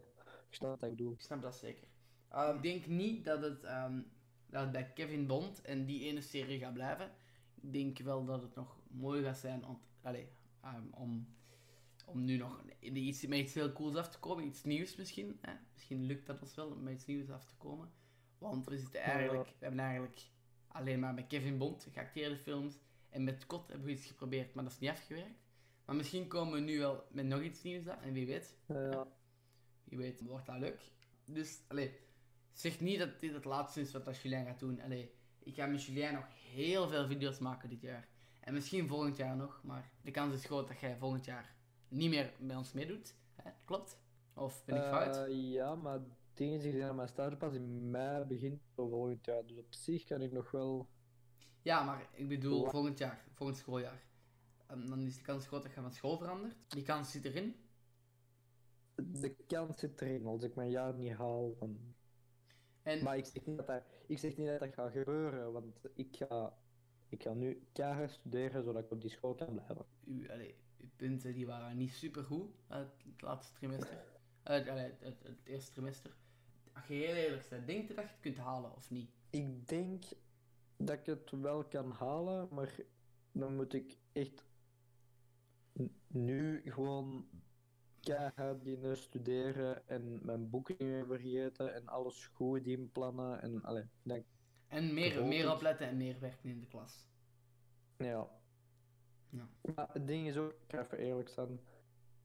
ik 0.49 0.55
snap 0.55 0.81
wat 0.81 0.91
ik 0.91 0.97
bedoel. 0.97 1.13
Ik 1.13 1.21
snap 1.21 1.43
dat 1.43 1.57
zeker. 1.57 1.89
Ehm, 2.29 2.57
ik 2.57 2.63
denk 2.63 2.87
niet 2.87 3.25
dat 3.25 3.43
het, 3.43 3.65
ehm, 3.65 4.03
dat 4.47 4.63
het 4.63 4.73
bij 4.73 4.93
Kevin 4.93 5.27
Bond 5.27 5.61
en 5.63 5.87
die 5.87 6.05
ene 6.05 6.21
serie 6.21 6.59
gaat 6.59 6.73
blijven. 6.75 7.11
Ik 7.55 7.73
denk 7.73 7.99
wel 7.99 8.25
dat 8.25 8.43
het 8.43 8.55
nog 8.55 8.81
mooi 8.91 9.23
gaat 9.23 9.39
zijn 9.39 9.65
om, 9.67 9.81
allee, 10.03 10.29
ehm, 10.61 10.89
om, 10.91 11.27
om 12.07 12.25
nu 12.25 12.37
nog 12.37 12.63
iets, 12.81 13.27
met 13.27 13.39
iets 13.39 13.55
heel 13.55 13.73
cools 13.73 13.97
af 13.97 14.09
te 14.09 14.19
komen. 14.19 14.45
Iets 14.45 14.65
nieuws 14.65 14.97
misschien. 14.97 15.39
Hè? 15.41 15.53
Misschien 15.73 16.05
lukt 16.05 16.27
dat 16.27 16.43
ons 16.43 16.55
wel 16.55 16.67
om 16.67 16.83
met 16.83 16.95
iets 16.95 17.07
nieuws 17.07 17.31
af 17.31 17.45
te 17.45 17.57
komen. 17.57 17.93
Want 18.39 18.67
we, 18.67 18.79
zitten 18.79 19.01
eigenlijk, 19.01 19.49
we 19.49 19.55
hebben 19.59 19.81
eigenlijk 19.81 20.21
alleen 20.67 21.01
maar 21.01 21.15
met 21.15 21.27
Kevin 21.27 21.59
Bond 21.59 21.89
geacteerde 21.93 22.37
films. 22.37 22.79
En 23.09 23.25
met 23.25 23.41
Scott 23.41 23.69
hebben 23.69 23.87
we 23.87 23.93
iets 23.93 24.07
geprobeerd, 24.07 24.55
maar 24.55 24.65
dat 24.65 24.73
is 24.73 24.79
niet 24.79 24.91
afgewerkt. 24.91 25.45
Maar 25.85 25.97
misschien 25.97 26.29
komen 26.29 26.55
we 26.55 26.61
nu 26.61 26.79
wel 26.79 27.07
met 27.11 27.27
nog 27.27 27.41
iets 27.41 27.63
nieuws 27.63 27.89
af. 27.89 28.03
En 28.03 28.13
wie 28.13 28.27
weet, 28.27 28.57
Ja, 28.67 29.07
wie 29.85 29.99
weet, 29.99 30.21
wordt 30.21 30.47
dat 30.47 30.59
leuk. 30.59 30.81
Dus, 31.25 31.61
allee, 31.69 31.99
zeg 32.53 32.81
niet 32.81 32.99
dat 32.99 33.21
dit 33.21 33.33
het 33.33 33.45
laatste 33.45 33.81
is 33.81 33.93
wat 33.93 34.05
dat 34.05 34.21
Julien 34.21 34.45
gaat 34.45 34.59
doen. 34.59 34.81
Allee, 34.81 35.11
ik 35.39 35.55
ga 35.55 35.67
met 35.67 35.85
Julien 35.85 36.13
nog 36.13 36.27
heel 36.53 36.89
veel 36.89 37.07
video's 37.07 37.39
maken 37.39 37.69
dit 37.69 37.81
jaar. 37.81 38.09
En 38.41 38.55
misschien 38.55 38.89
volgend 38.89 39.17
jaar 39.17 39.37
nog, 39.37 39.61
maar 39.63 39.91
de 40.03 40.11
kans 40.11 40.35
is 40.35 40.45
groot 40.45 40.69
dat 40.69 40.81
jij 40.81 40.97
volgend 40.97 41.25
jaar 41.25 41.56
niet 41.89 42.11
meer 42.11 42.33
bij 42.39 42.57
ons 42.57 42.73
meedoet. 42.73 43.15
Hè? 43.35 43.51
Klopt? 43.65 43.99
Of 44.35 44.65
ben 44.65 44.77
ik 44.77 44.83
fout? 44.83 45.17
Eh, 45.17 45.53
ja, 45.53 45.75
maar 45.75 46.01
dingen 46.35 46.61
zeggen 46.61 46.81
dat 46.81 46.97
mijn 46.97 47.09
stage 47.09 47.37
pas 47.37 47.55
in 47.55 47.91
mei 47.91 48.25
begint 48.25 48.63
volgend 48.75 49.25
jaar. 49.25 49.47
Dus 49.47 49.59
op 49.59 49.75
zich 49.75 50.05
kan 50.05 50.23
ik 50.23 50.33
nog 50.33 50.51
wel. 50.51 50.89
Ja, 51.63 51.85
maar 51.85 52.09
ik 52.13 52.29
bedoel 52.29 52.71
volgend 52.71 52.99
jaar, 52.99 53.25
volgend 53.33 53.59
schooljaar. 53.59 54.05
En 54.67 54.87
dan 54.87 55.07
is 55.07 55.17
de 55.17 55.23
kans 55.23 55.47
groot 55.47 55.63
dat 55.63 55.75
je 55.75 55.81
van 55.81 55.93
school 55.93 56.19
verandert. 56.19 56.57
Die 56.69 56.83
kans 56.83 57.11
zit 57.11 57.25
erin. 57.25 57.57
De 58.95 59.37
kans 59.47 59.79
zit 59.79 60.01
erin. 60.01 60.27
Als 60.27 60.43
ik 60.43 60.55
mijn 60.55 60.71
jaar 60.71 60.95
niet 60.95 61.13
haal, 61.13 61.57
dan. 61.59 61.95
En 62.83 63.03
Maar 63.03 63.17
ik 63.17 63.25
zeg 63.25 63.47
niet 63.47 63.57
dat 63.57 63.67
dat, 63.67 63.83
ik 64.07 64.19
zeg 64.19 64.37
niet 64.37 64.47
dat, 64.47 64.61
dat 64.61 64.75
gaat 64.75 64.93
gebeuren, 64.93 65.53
want 65.53 65.81
ik 65.95 66.17
ga, 66.17 66.59
ik 67.09 67.23
ga 67.23 67.33
nu 67.33 67.67
keihard 67.73 68.11
studeren 68.11 68.65
zodat 68.65 68.85
ik 68.85 68.91
op 68.91 69.01
die 69.01 69.11
school 69.11 69.35
kan 69.35 69.55
blijven. 69.55 69.87
Punten 70.97 71.35
die 71.35 71.47
waren 71.47 71.77
niet 71.77 71.93
super 71.93 72.25
goed 72.25 72.55
uit 72.69 72.89
het 73.05 73.23
laatste 73.23 73.53
trimester. 73.55 74.05
Allee, 74.43 74.65
het, 74.69 75.01
het, 75.01 75.23
het 75.23 75.39
eerste 75.45 75.73
trimester. 75.73 76.17
Als 76.73 76.87
je 76.87 76.95
heel 76.95 77.15
eerlijk 77.15 77.49
bent, 77.49 77.67
denk 77.67 77.89
je 77.89 77.95
dat 77.95 78.05
je 78.05 78.11
het 78.11 78.21
kunt 78.21 78.37
halen 78.37 78.75
of 78.75 78.91
niet? 78.91 79.11
Ik 79.31 79.69
denk 79.69 80.05
dat 80.77 80.99
ik 80.99 81.07
het 81.07 81.31
wel 81.31 81.65
kan 81.65 81.91
halen, 81.91 82.49
maar 82.51 82.75
dan 83.33 83.57
moet 83.57 83.73
ik 83.75 83.97
echt 84.13 84.45
nu 86.07 86.63
gewoon 86.65 87.29
keihard 88.01 88.63
beginnen 88.63 88.97
studeren 88.97 89.89
en 89.89 90.25
mijn 90.25 90.51
meer 90.51 91.07
vergeten 91.07 91.75
en 91.75 91.87
alles 91.87 92.27
goed 92.27 92.67
inplannen 92.67 93.43
en 93.43 93.63
allee, 93.63 93.83
ik 93.83 93.89
denk, 94.03 94.27
En 94.69 94.95
meer, 94.95 95.25
meer 95.25 95.45
het. 95.45 95.55
opletten 95.55 95.87
en 95.87 95.97
meer 95.97 96.21
werken 96.21 96.49
in 96.51 96.61
de 96.61 96.67
klas. 96.67 97.07
ja. 97.99 98.36
Ja. 99.31 99.49
Maar 99.75 99.89
het 99.93 100.07
ding 100.07 100.27
is 100.29 100.37
ook, 100.37 100.51
ik 100.51 100.59
ga 100.67 100.81
even 100.81 100.99
eerlijk 100.99 101.29
zijn, 101.29 101.61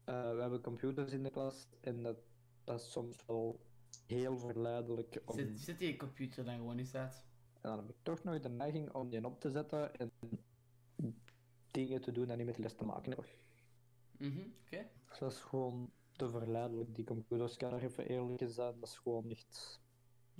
eh, 0.03 0.33
we 0.33 0.41
hebben 0.41 0.61
computers 0.61 1.11
in 1.11 1.23
de 1.23 1.29
klas 1.29 1.67
en 1.81 2.03
dat, 2.03 2.17
dat 2.63 2.79
is 2.79 2.91
soms 2.91 3.25
wel 3.25 3.59
heel 4.07 4.37
verleidelijk 4.37 5.21
om... 5.25 5.35
Zet, 5.35 5.59
zet 5.59 5.79
die 5.79 5.97
computer 5.97 6.45
dan 6.45 6.55
gewoon 6.55 6.77
eens 6.77 6.95
uit. 6.95 7.25
En 7.61 7.69
dan 7.69 7.77
heb 7.77 7.89
ik 7.89 7.95
toch 8.01 8.23
nog 8.23 8.39
de 8.39 8.49
neiging 8.49 8.93
om 8.93 9.09
die 9.09 9.25
op 9.25 9.39
te 9.39 9.51
zetten 9.51 9.95
en 9.95 10.11
dingen 11.71 12.01
te 12.01 12.11
doen 12.11 12.27
die 12.27 12.35
niet 12.35 12.45
met 12.45 12.57
les 12.57 12.75
te 12.75 12.85
maken 12.85 13.11
hebben. 13.11 13.29
Mhm, 14.17 14.47
Oké. 14.65 14.87
Dus 15.09 15.19
dat 15.19 15.31
is 15.31 15.39
gewoon 15.39 15.91
te 16.11 16.29
verleidelijk. 16.29 16.95
Die 16.95 17.05
computers, 17.05 17.57
kan 17.57 17.73
er 17.73 17.83
even 17.83 18.07
eerlijk 18.07 18.43
zijn, 18.51 18.79
dat 18.79 18.89
is 18.89 18.97
gewoon 18.97 19.27
niet... 19.27 19.79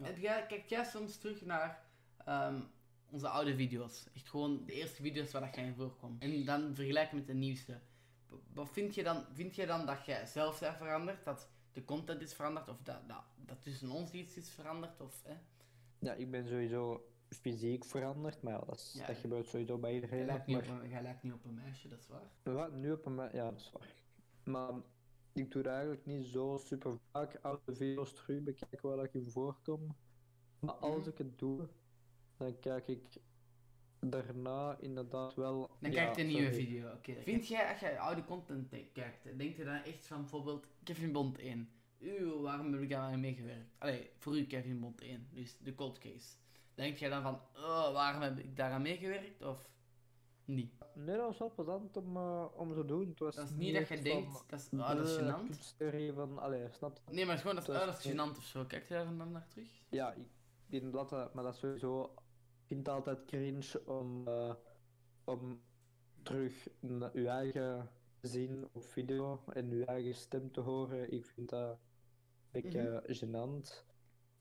Heb 0.01 0.17
jij, 0.17 0.45
kijk 0.45 0.65
jij 0.65 0.85
soms 0.85 1.17
terug 1.17 1.45
naar 1.45 1.85
ehm, 2.17 2.61
onze 3.11 3.27
oude 3.27 3.55
video's? 3.55 4.05
Echt 4.13 4.29
gewoon 4.29 4.65
de 4.65 4.73
eerste 4.73 5.01
video's 5.01 5.31
waar 5.31 5.41
dat 5.41 5.55
jij 5.55 5.65
in 5.65 5.75
voorkomt. 5.75 6.21
En 6.23 6.45
dan 6.45 6.75
vergelijken 6.75 7.17
met 7.17 7.27
de 7.27 7.33
nieuwste. 7.33 7.79
Wat 8.53 8.69
vind 8.69 8.95
je 8.95 9.03
dan? 9.03 9.25
Vind 9.33 9.55
je 9.55 9.65
dan 9.65 9.85
dat 9.85 10.05
jij 10.05 10.25
zelf 10.25 10.59
bent 10.59 10.77
veranderd? 10.77 11.23
Dat 11.25 11.49
de 11.71 11.85
content 11.85 12.21
is 12.21 12.33
veranderd? 12.33 12.69
Of 12.69 12.81
dat, 12.83 13.07
dat, 13.07 13.23
dat 13.45 13.63
tussen 13.63 13.89
ons 13.89 14.11
iets 14.11 14.37
is 14.37 14.49
veranderd? 14.49 15.01
Of, 15.01 15.21
hè? 15.23 15.33
Ja, 15.99 16.13
ik 16.13 16.31
ben 16.31 16.47
sowieso 16.47 17.05
fysiek 17.29 17.85
veranderd, 17.85 18.41
maar 18.41 18.53
ja, 18.53 18.59
dat, 18.65 18.75
is, 18.75 18.93
Ja. 18.97 19.07
dat 19.07 19.17
gebeurt 19.17 19.47
sowieso 19.47 19.77
bij 19.77 19.91
Jij, 19.93 20.01
iedereen. 20.01 20.25
lijkt 20.25 20.45
niet 20.45 20.57
op 20.57 20.67
maar- 20.67 20.87
jij 20.87 21.01
lijkt 21.01 21.23
niet 21.23 21.33
op 21.33 21.45
een 21.45 21.53
meisje, 21.53 21.87
dat 21.87 21.99
is 21.99 22.07
waar. 22.07 22.53
Wat, 22.55 22.73
nu 22.73 22.91
op 22.91 23.05
een... 23.05 23.15
me- 23.15 23.29
Ja, 23.33 23.49
dat 23.51 23.59
is 23.59 23.71
waar. 23.73 23.93
Maar 24.43 24.71
ik 25.33 25.51
doe 25.51 25.63
eigenlijk 25.63 26.05
niet 26.05 26.25
zo 26.25 26.57
super 26.65 26.97
vaak 27.11 27.39
oude 27.41 27.75
video's 27.75 28.13
terug 28.13 28.43
bekijken 28.43 28.89
waar 28.95 29.03
ik 29.05 29.13
in 29.13 29.29
voorkom. 29.29 29.95
Maar 30.59 30.73
als 30.73 30.99
Mhm. 30.99 31.09
ik 31.09 31.17
het 31.17 31.39
doe, 31.39 31.67
dan 32.41 32.59
kijk 32.59 32.87
ik 32.87 33.03
daarna 33.99 34.77
inderdaad 34.79 35.35
wel... 35.35 35.69
Dan 35.79 35.91
ja, 35.91 36.03
kijk 36.03 36.15
je 36.15 36.21
een 36.21 36.27
nieuwe 36.27 36.51
sorry. 36.51 36.65
video. 36.65 36.91
oké. 36.93 37.13
Vind 37.21 37.47
jij, 37.47 37.71
als 37.71 37.79
jij 37.79 37.99
oude 37.99 38.25
content 38.25 38.69
te- 38.69 38.85
kijkt, 38.93 39.37
denk 39.37 39.55
je 39.55 39.63
dan 39.63 39.73
echt 39.83 40.07
van 40.07 40.19
bijvoorbeeld 40.21 40.67
Kevin 40.83 41.11
Bond 41.11 41.37
1? 41.37 41.69
Uw, 41.99 42.41
waarom 42.41 42.73
heb 42.73 42.81
ik 42.81 42.89
daar 42.89 42.99
aan 43.01 43.19
meegewerkt? 43.19 43.75
Allee, 43.77 44.09
voor 44.17 44.37
u 44.37 44.45
Kevin 44.45 44.79
Bond 44.79 45.01
1, 45.01 45.27
dus 45.33 45.57
de 45.57 45.75
cold 45.75 45.97
case. 45.97 46.35
Denk 46.73 46.97
jij 46.97 47.09
dan 47.09 47.21
van, 47.21 47.39
oh, 47.55 47.91
waarom 47.93 48.21
heb 48.21 48.37
ik 48.39 48.55
daaraan 48.57 48.81
meegewerkt? 48.81 49.43
Of 49.43 49.69
niet? 50.45 50.73
Nee, 50.95 51.15
dat 51.17 51.25
was 51.25 51.37
wel 51.37 51.51
plezant 51.55 51.97
om, 51.97 52.17
om 52.53 52.73
te 52.73 52.85
doen. 52.85 53.09
Het 53.09 53.19
was 53.19 53.35
Dat 53.35 53.45
is 53.49 53.55
niet 53.55 53.73
dat 53.73 53.87
je 53.87 53.95
van, 53.95 54.03
denkt, 54.03 54.43
dat 54.47 54.59
is, 54.59 54.69
oh, 54.79 54.87
dat 54.95 55.07
is 55.07 55.15
"Bleh, 55.15 55.35
gênant. 55.39 55.45
kunsttheorie 55.45 56.13
van, 56.13 56.39
allee, 56.39 56.67
snap 56.71 56.99
je? 57.07 57.13
Nee, 57.13 57.25
maar 57.25 57.35
het 57.35 57.45
is 57.45 57.49
gewoon, 57.49 57.55
dat 57.55 57.67
is, 57.67 57.73
Dat 57.73 57.81
oh, 57.81 57.93
dat 57.93 58.05
is 58.05 58.11
gênant 58.11 58.37
of 58.37 58.43
zo. 58.43 58.65
Kijk 58.65 58.87
je 58.87 58.93
daar 58.93 59.17
dan 59.17 59.31
naar 59.31 59.47
terug? 59.47 59.81
Ja, 59.89 60.13
ik 60.13 60.25
inderdaad, 60.69 61.09
dat- 61.09 61.33
maar 61.33 61.43
dat 61.43 61.53
is 61.53 61.59
sowieso. 61.59 62.13
Ik 62.71 62.77
vind 62.77 62.87
het 62.87 62.95
altijd 62.95 63.25
cringe 63.25 63.81
om, 63.85 64.27
eh, 64.27 64.53
om 65.23 65.61
terug 66.23 66.67
naar 66.79 67.09
uw 67.13 67.25
eigen 67.25 67.89
zin 68.21 68.67
op 68.71 68.83
video 68.83 69.43
en 69.53 69.71
uw 69.71 69.83
eigen 69.83 70.15
stem 70.15 70.51
te 70.51 70.59
horen. 70.61 71.11
Ik 71.11 71.25
vind 71.25 71.49
dat 71.49 71.69
een 71.69 72.61
beetje 72.61 73.03
gênant. 73.07 73.85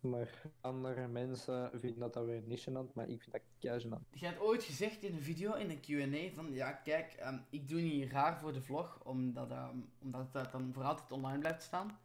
Maar 0.00 0.42
andere 0.60 1.08
mensen 1.08 1.70
vinden 1.74 2.00
dat, 2.00 2.12
dat 2.12 2.24
weer 2.24 2.42
niet 2.42 2.68
gênant, 2.68 2.94
maar 2.94 3.08
ik 3.08 3.22
vind 3.22 3.32
dat 3.32 3.42
kei 3.58 3.80
gênant. 3.80 4.18
Je 4.20 4.26
had 4.26 4.38
ooit 4.38 4.62
gezegd 4.62 5.02
in 5.02 5.14
een 5.14 5.22
video, 5.22 5.54
in 5.54 5.70
een 5.70 5.80
Q&A, 5.80 6.34
van 6.34 6.52
ja, 6.52 6.72
kijk, 6.72 7.12
ehm, 7.12 7.38
ik 7.50 7.68
doe 7.68 7.80
niet 7.80 8.10
raar 8.10 8.38
voor 8.38 8.52
de 8.52 8.62
vlog, 8.62 9.00
omdat, 9.04 9.50
ehm, 9.50 9.78
omdat 9.98 10.32
dat 10.32 10.52
dan 10.52 10.72
voor 10.72 10.84
altijd 10.84 11.12
online 11.12 11.38
blijft 11.38 11.62
staan. 11.62 11.98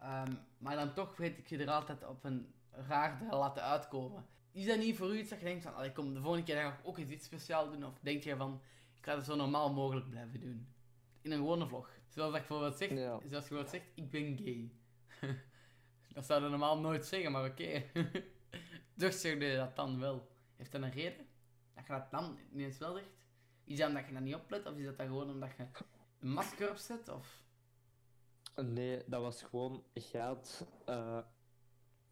Ehm, 0.00 0.32
maar 0.58 0.76
dan 0.76 0.94
toch 0.94 1.16
weet 1.16 1.38
ik 1.38 1.46
je 1.46 1.58
er 1.58 1.70
altijd 1.70 2.06
op 2.06 2.24
een 2.24 2.54
raar 2.70 3.18
te 3.30 3.36
laten 3.36 3.62
uitkomen. 3.62 4.24
Is 4.52 4.66
dat 4.66 4.78
niet 4.78 4.96
voor 4.96 5.14
u 5.14 5.18
iets 5.18 5.30
dat 5.30 5.38
je 5.38 5.44
denkt 5.44 5.62
van, 5.62 5.74
allee, 5.74 5.92
kom, 5.92 6.14
de 6.14 6.20
volgende 6.20 6.46
keer 6.46 6.56
ga 6.56 6.68
ik 6.68 6.86
ook 6.86 6.98
eens 6.98 7.10
iets 7.10 7.24
speciaals 7.24 7.70
doen? 7.70 7.84
Of 7.84 7.98
denk 8.00 8.22
je 8.22 8.36
van, 8.36 8.60
ik 8.98 9.04
ga 9.04 9.14
het 9.16 9.24
zo 9.24 9.34
normaal 9.36 9.72
mogelijk 9.72 10.08
blijven 10.10 10.40
doen? 10.40 10.66
In 11.20 11.30
een 11.32 11.38
gewone 11.38 11.66
vlog. 11.68 11.90
Zoals 12.08 12.32
dat 12.32 12.40
ik 12.40 12.48
bijvoorbeeld 12.48 12.78
zeg, 12.78 12.88
Ja. 12.90 12.96
zoals 12.96 13.22
je 13.22 13.28
bijvoorbeeld 13.28 13.68
zegt, 13.70 13.86
ik 13.94 14.10
ben 14.10 14.38
gay. 14.38 14.70
dat 16.14 16.24
zou 16.26 16.42
je 16.42 16.48
normaal 16.48 16.80
nooit 16.80 17.06
zeggen, 17.06 17.32
maar 17.32 17.44
oké. 17.50 17.82
toch 18.96 19.12
zeg 19.12 19.38
je 19.38 19.56
dat 19.56 19.76
dan 19.76 20.00
wel. 20.00 20.28
Heeft 20.56 20.72
dat 20.72 20.82
een 20.82 20.90
reden? 20.90 21.26
Dat 21.74 21.86
je 21.86 21.92
dat 21.92 22.10
dan 22.10 22.38
ineens 22.52 22.78
wel 22.78 22.94
zegt? 22.94 23.10
Is 23.64 23.78
dat 23.78 23.88
omdat 23.88 24.06
je 24.06 24.12
dat 24.12 24.22
niet 24.22 24.34
oplet? 24.34 24.66
Of 24.66 24.76
is 24.76 24.84
dat 24.84 24.96
dan 24.98 25.06
gewoon 25.06 25.30
omdat 25.30 25.50
je 25.56 25.66
een 26.20 26.32
masker 26.32 26.70
opzet? 26.70 27.08
Of... 27.08 27.42
Nee, 28.56 29.02
dat 29.06 29.20
was 29.22 29.42
gewoon, 29.42 29.84
je 29.92 30.18
had, 30.18 30.66
eh, 30.86 31.18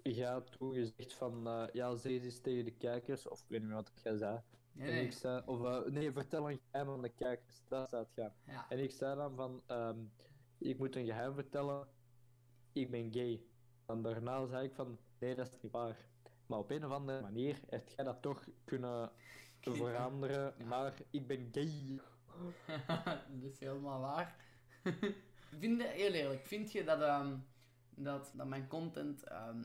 je 0.03 0.27
had 0.27 0.53
toen 0.59 0.75
gezegd 0.75 1.15
van, 1.15 1.47
eh, 1.47 1.67
ja, 1.73 1.97
zeg 1.97 2.23
eens 2.23 2.41
tegen 2.41 2.65
de 2.65 2.71
kijkers, 2.77 3.29
of 3.29 3.41
ik 3.41 3.49
weet 3.49 3.61
niet 3.61 3.69
meer 3.69 3.77
wat 3.77 3.93
jij 4.03 4.17
zei. 4.17 4.41
Nee, 4.73 4.91
En 4.91 5.05
ik 5.05 5.13
zei, 5.13 5.43
of 5.47 5.65
eh, 5.65 5.93
nee, 5.93 6.13
vertel 6.13 6.51
een 6.51 6.61
geheim 6.71 6.91
aan 6.91 7.03
de 7.03 7.09
kijkers, 7.09 7.63
dat 7.69 7.89
zou 7.89 8.03
het 8.03 8.13
gaan. 8.15 8.35
Ja. 8.45 8.67
En 8.69 8.79
ik 8.79 8.91
zei 8.91 9.17
dan 9.17 9.35
van, 9.35 9.63
ehm, 9.67 9.99
ik 10.59 10.79
moet 10.79 10.97
een 10.97 11.05
geheim 11.07 11.35
vertellen, 11.35 11.89
ik 12.73 12.91
ben 12.91 13.13
gay. 13.13 13.43
En 13.87 14.03
daarna 14.03 14.47
zei 14.47 14.67
ik 14.67 14.75
van, 14.75 14.99
nee, 15.19 15.35
dat 15.35 15.47
is 15.47 15.61
niet 15.63 15.73
waar. 15.73 16.09
Maar 16.47 16.59
op 16.59 16.71
een 16.71 16.85
of 16.85 16.93
andere 16.93 17.21
manier 17.21 17.61
heb 17.69 17.89
jij 17.89 18.05
dat 18.05 18.23
toch 18.23 18.49
kunnen 18.65 19.11
veranderen, 19.61 20.55
Ja. 20.59 20.65
maar 20.65 20.95
ik 21.11 21.27
ben 21.27 21.49
gay. 21.53 22.01
dat 23.41 23.51
is 23.53 23.61
helemaal 23.61 24.01
waar. 24.01 24.37
vind 25.59 25.81
je, 25.81 25.87
heel 25.87 26.13
eerlijk, 26.13 26.47
vind 26.47 26.73
je 26.73 26.85
dat, 26.85 27.01
ehm, 27.01 27.39
dat, 27.95 28.33
dat 28.35 28.47
mijn 28.47 28.69
content 28.69 29.23
ehm, 29.25 29.63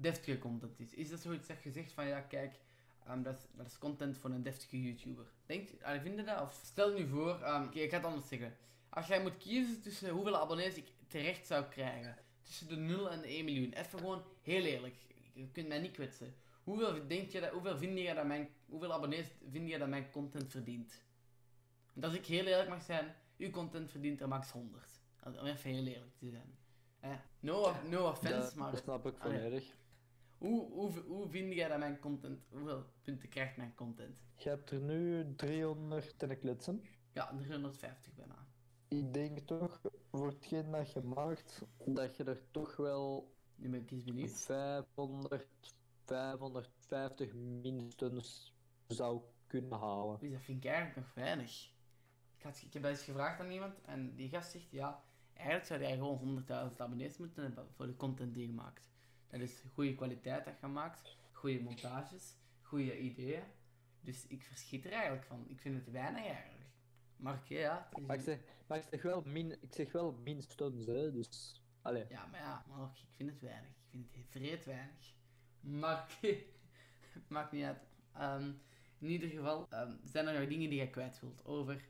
deftige 0.00 0.38
content 0.38 0.80
is? 0.80 0.94
Is 0.94 1.08
dat 1.08 1.20
zoiets 1.20 1.46
dat 1.46 1.62
je 1.62 1.70
zegt 1.70 1.92
van 1.92 2.06
ja, 2.06 2.20
kijk, 2.20 2.60
ehm, 3.06 3.22
dat, 3.22 3.34
is, 3.34 3.46
dat 3.56 3.66
is 3.66 3.78
content 3.78 4.18
voor 4.18 4.30
een 4.30 4.42
deftige 4.42 4.82
YouTuber? 4.82 5.24
Denk, 5.46 5.68
allee, 5.82 6.00
vind 6.00 6.18
je 6.18 6.24
dat? 6.24 6.40
Of 6.40 6.60
stel 6.64 6.92
nu 6.92 7.06
voor, 7.06 7.42
ehm, 7.42 7.62
kijk, 7.62 7.84
ik 7.84 7.90
ga 7.90 7.96
het 7.96 8.06
anders 8.06 8.28
zeggen. 8.28 8.56
Als 8.88 9.06
jij 9.06 9.22
moet 9.22 9.36
kiezen 9.36 9.80
tussen 9.80 10.10
hoeveel 10.10 10.36
abonnees 10.36 10.74
ik 10.74 10.92
terecht 11.06 11.46
zou 11.46 11.64
krijgen, 11.64 12.16
tussen 12.42 12.68
de 12.68 12.76
0 12.76 13.10
en 13.10 13.20
de 13.20 13.28
1 13.28 13.44
miljoen, 13.44 13.72
even 13.72 13.98
gewoon 13.98 14.22
heel 14.42 14.64
eerlijk, 14.64 14.96
je 15.32 15.50
kunt 15.50 15.68
mij 15.68 15.78
niet 15.78 15.92
kwetsen. 15.92 16.34
Hoeveel, 16.64 17.06
denk 17.06 17.30
je 17.30 17.40
dat, 17.40 17.50
hoeveel, 17.50 17.78
vind 17.78 17.98
je 17.98 18.14
dat 18.14 18.26
mijn, 18.26 18.48
hoeveel 18.66 18.92
abonnees 18.92 19.26
vind 19.50 19.68
je 19.68 19.78
dat 19.78 19.88
mijn 19.88 20.10
content 20.10 20.50
verdient? 20.50 21.02
Want 21.92 22.06
als 22.06 22.14
ik 22.14 22.26
heel 22.26 22.46
eerlijk 22.46 22.68
mag 22.68 22.82
zijn, 22.82 23.14
uw 23.38 23.50
content 23.50 23.90
verdient 23.90 24.20
er 24.20 24.28
max 24.28 24.50
100. 24.50 25.00
Om 25.24 25.46
even 25.46 25.70
heel 25.70 25.86
eerlijk 25.86 26.16
te 26.16 26.30
zijn. 26.30 26.58
Eh, 27.00 27.10
no, 27.40 27.74
no 27.88 28.08
offense, 28.08 28.58
maar 28.58 28.70
dat 28.70 28.80
snap 28.82 29.06
ik 29.06 29.16
volledig. 29.16 29.64
Hoe, 30.38 30.70
hoe, 30.72 31.00
hoe 31.06 31.28
vind 31.28 31.54
jij 31.54 31.68
dat 31.68 31.78
mijn 31.78 31.98
content, 31.98 32.46
hoeveel 32.50 32.84
punten 33.02 33.28
krijgt 33.28 33.56
mijn 33.56 33.74
content? 33.74 34.22
Je 34.36 34.48
hebt 34.48 34.70
er 34.70 34.80
nu 34.80 35.34
300 35.36 36.22
en 36.22 36.38
klitsen. 36.38 36.82
Ja, 37.12 37.36
350 37.36 38.14
bijna. 38.14 38.46
Ik 38.88 39.14
denk 39.14 39.38
toch, 39.38 39.80
voor 40.10 40.26
hetgeen 40.26 40.70
dat 40.70 40.92
je 40.92 41.00
maakt, 41.00 41.62
dat 41.84 42.16
je 42.16 42.24
er 42.24 42.50
toch 42.50 42.76
wel 42.76 43.34
Nu 43.56 43.68
ben 43.68 43.80
ik 43.80 43.90
eens 43.90 44.04
benieuwd. 44.04 44.30
500, 44.30 45.46
550 46.04 47.34
minstens 47.34 48.54
zou 48.86 49.22
kunnen 49.46 49.78
halen. 49.78 50.18
Dus 50.18 50.32
dat 50.32 50.40
vind 50.42 50.64
ik 50.64 50.70
eigenlijk 50.70 50.96
nog 50.96 51.14
weinig. 51.14 51.72
Ik, 52.36 52.42
had, 52.42 52.62
ik 52.62 52.72
heb 52.72 52.82
dat 52.82 52.90
eens 52.90 53.02
gevraagd 53.02 53.40
aan 53.40 53.50
iemand 53.50 53.80
en 53.80 54.14
die 54.14 54.28
gast 54.28 54.50
zegt, 54.50 54.70
ja, 54.70 55.02
eigenlijk 55.32 55.66
zou 55.66 55.80
jij 55.80 55.96
gewoon 55.96 56.44
100.000 56.70 56.76
abonnees 56.76 57.16
moeten 57.16 57.42
hebben 57.42 57.66
voor 57.76 57.86
de 57.86 57.96
content 57.96 58.34
die 58.34 58.46
je 58.46 58.52
maakt. 58.52 58.90
Dat 59.30 59.40
is 59.40 59.62
goede 59.74 59.94
kwaliteit 59.94 60.44
dat 60.44 60.60
je 60.60 60.66
maakt, 60.66 61.16
goede 61.32 61.60
montages, 61.60 62.34
goede 62.62 62.98
ideeën. 62.98 63.42
Dus 64.00 64.26
ik 64.26 64.42
verschiet 64.44 64.84
er 64.84 64.92
eigenlijk 64.92 65.24
van. 65.24 65.44
Ik 65.48 65.60
vind 65.60 65.74
het 65.84 65.90
weinig 65.90 66.24
eigenlijk. 66.26 66.66
Maar 67.16 67.34
oké, 67.34 67.54
ja. 67.58 67.88
is- 67.92 68.02
Maar 68.06 68.16
ik 68.16 68.22
zeg, 68.22 68.38
maar 68.66 68.78
ik 68.78 68.84
zeg 68.90 69.02
wel, 69.02 69.22
min, 69.26 69.62
ik 69.62 69.72
zeg 69.74 69.92
wel 69.92 70.12
minstens, 70.12 70.86
hè, 70.86 71.12
dus... 71.12 71.62
Allee. 71.82 72.04
Ja, 72.08 72.26
maar 72.26 72.40
ja, 72.40 72.64
maar 72.68 72.80
ook, 72.80 72.96
ik 72.96 73.08
vind 73.16 73.30
het 73.30 73.40
weinig. 73.40 73.70
Ik 73.70 73.86
vind 73.90 74.06
het 74.14 74.24
vreed 74.28 74.64
weinig. 74.64 75.14
Maar 75.60 76.02
oké, 76.22 76.36
maakt 77.28 77.52
niet 77.52 77.64
uit. 77.64 77.78
Ehm, 78.12 78.52
in 78.98 79.08
ieder 79.08 79.28
geval, 79.28 79.66
ehm, 79.70 79.92
zijn 80.04 80.26
er 80.26 80.38
nog 80.40 80.48
dingen 80.48 80.70
die 80.70 80.78
je 80.80 80.90
kwijt 80.90 81.20
wilt 81.20 81.44
over 81.44 81.88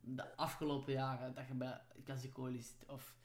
de 0.00 0.36
afgelopen 0.36 0.92
jaren 0.92 1.34
dat 1.34 1.46
je 1.46 1.54
bij 1.54 1.80
Casicoli 2.04 2.60
zit? 2.60 2.84
Of 2.88 3.16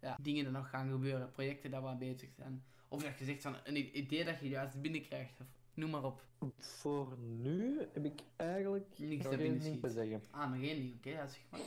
ja, 0.00 0.16
dingen 0.20 0.44
die 0.44 0.52
nog 0.52 0.68
gaan 0.70 0.90
gebeuren, 0.90 1.30
projecten 1.30 1.70
dat 1.70 1.82
we 1.82 1.88
aan 1.88 1.98
bezig 1.98 2.30
zijn? 2.36 2.64
Of 2.88 3.02
dat 3.02 3.18
je 3.18 3.24
zegt 3.24 3.42
van 3.42 3.56
een 3.64 3.98
idee 3.98 4.24
dat 4.24 4.40
je 4.40 4.48
juist 4.48 4.80
binnenkrijgt, 4.80 5.40
of 5.40 5.46
noem 5.74 5.90
maar 5.90 6.04
op. 6.04 6.24
Voor 6.58 7.18
nu 7.18 7.78
heb 7.92 8.04
ik 8.04 8.20
eigenlijk 8.36 8.98
Niks 8.98 9.28
te 9.28 9.36
binnen 9.36 9.90
zeggen. 9.90 10.22
Ah, 10.30 10.50
nog 10.52 10.62
één 10.62 10.76
ding, 10.76 10.96
oké, 10.96 11.10
ja, 11.10 11.26
zeg 11.26 11.42
maar. 11.50 11.60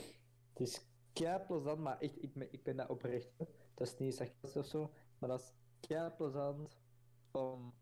Het 0.54 0.60
is 0.67 0.82
kei 1.13 1.39
plezant, 1.48 1.80
maar 1.80 2.00
echt, 2.00 2.24
ik, 2.24 2.34
ben- 2.34 2.54
ik 2.54 2.63
ben 2.63 2.76
dat 2.76 2.89
oprecht. 2.89 3.28
Dat 3.74 3.88
is 3.88 3.98
niet 3.98 4.15
sarcastisch 4.15 4.56
of 4.56 4.65
zo, 4.65 4.91
maar 5.19 5.30
dat 5.30 5.39
is 5.39 5.54
kei 5.88 6.10
plezant 6.10 6.78
om 7.32 7.74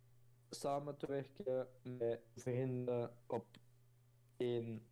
samen 0.49 0.97
te 0.97 1.07
werken 1.07 1.67
met 1.83 2.21
vrienden 2.35 3.13
op 3.27 3.45
één, 4.37 4.85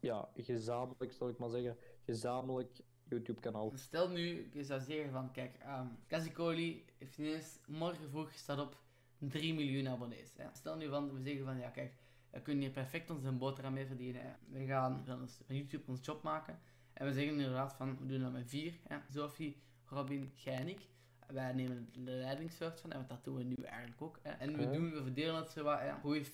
ja, 0.00 0.30
gezamenlijk, 0.34 1.12
zal 1.12 1.28
ik 1.28 1.38
maar 1.38 1.48
zeggen, 1.50 1.76
gezamenlijk 2.04 2.80
YouTube-kanaal. 3.08 3.72
Stel 3.74 4.08
nu, 4.08 4.50
je 4.52 4.64
zou 4.64 4.80
zeggen 4.80 5.10
van, 5.12 5.30
kijk, 5.32 5.56
ehm 5.58 5.86
Casicoli 6.06 6.84
heeft 6.98 7.18
ineens 7.18 7.58
morgen 7.66 8.10
vroeg 8.10 8.32
staat 8.32 8.58
op 8.58 8.76
3 9.18 9.54
miljoen 9.54 9.88
abonnees. 9.88 10.32
Hè. 10.36 10.46
Stel 10.52 10.76
nu 10.76 10.88
van, 10.88 11.14
we 11.14 11.22
zeggen 11.22 11.44
van, 11.44 11.58
ja 11.58 11.68
kijk, 11.68 11.92
we 12.30 12.40
kunnen 12.40 12.62
hier 12.62 12.72
perfect 12.72 13.10
onze 13.10 13.32
boterham 13.32 13.72
mee 13.72 13.86
verdienen. 13.86 14.22
Hè. 14.22 14.32
We 14.48 14.66
gaan 14.66 15.04
van, 15.06 15.28
YouTube 15.46 15.90
ons 15.90 16.06
job 16.06 16.22
maken. 16.22 16.58
En 16.92 17.06
we 17.06 17.12
zeggen 17.12 17.32
inderdaad 17.32 17.74
van, 17.74 17.98
we 17.98 18.06
doen 18.06 18.20
dat 18.20 18.32
met 18.32 18.48
vier. 18.48 18.74
Hè. 18.88 18.96
Sophie, 19.12 19.56
Robin, 19.84 20.32
jij 20.34 20.54
en 20.54 20.68
ik. 20.68 20.80
Wij 21.26 21.52
nemen 21.52 21.88
de 21.92 22.10
leidingssoort 22.10 22.80
van, 22.80 22.92
en 22.92 23.04
dat 23.08 23.24
doen 23.24 23.36
we 23.36 23.42
nu 23.42 23.54
eigenlijk 23.54 24.02
ook. 24.02 24.18
Hè. 24.22 24.30
En 24.30 24.56
we, 24.56 24.70
doen, 24.70 24.90
we 24.90 25.02
verdelen 25.02 25.34
het 25.34 25.50
zo 25.50 25.64
wat, 25.64 25.78
ja, 25.78 25.98
goeie 26.00 26.26
40% 26.26 26.30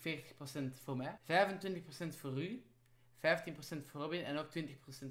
voor 0.73 0.97
mij, 0.97 1.19
25% 1.23 2.17
voor 2.17 2.43
u, 2.43 2.65
15% 3.25 3.87
voor 3.87 4.01
Robin 4.01 4.25
en 4.25 4.39
ook 4.39 4.49
20% 4.49 4.61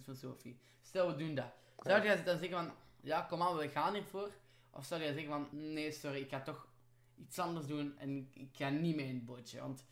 voor 0.04 0.16
Sophie. 0.16 0.60
Stel, 0.82 1.08
we 1.08 1.16
doen 1.16 1.36
dat. 1.36 1.54
Zou 1.78 2.04
jij 2.04 2.24
dan 2.24 2.38
zeggen 2.38 2.58
van, 2.58 2.72
ja, 3.02 3.22
kom 3.22 3.42
aan, 3.42 3.58
we 3.58 3.70
gaan 3.70 3.94
hiervoor? 3.94 4.30
Of 4.70 4.86
zou 4.86 5.02
jij 5.02 5.14
zeggen 5.14 5.32
van, 5.32 5.48
nee, 5.74 5.92
sorry, 5.92 6.22
ik 6.22 6.30
ga 6.30 6.42
toch 6.42 6.68
iets 7.16 7.40
anders 7.40 7.66
doen 7.66 7.98
en 7.98 8.30
ik, 8.34 8.50
ga 8.52 8.70
niet 8.70 8.96
mee 8.96 9.08
in 9.08 9.16
het 9.16 9.26
bootje? 9.26 9.60
Want 9.60 9.86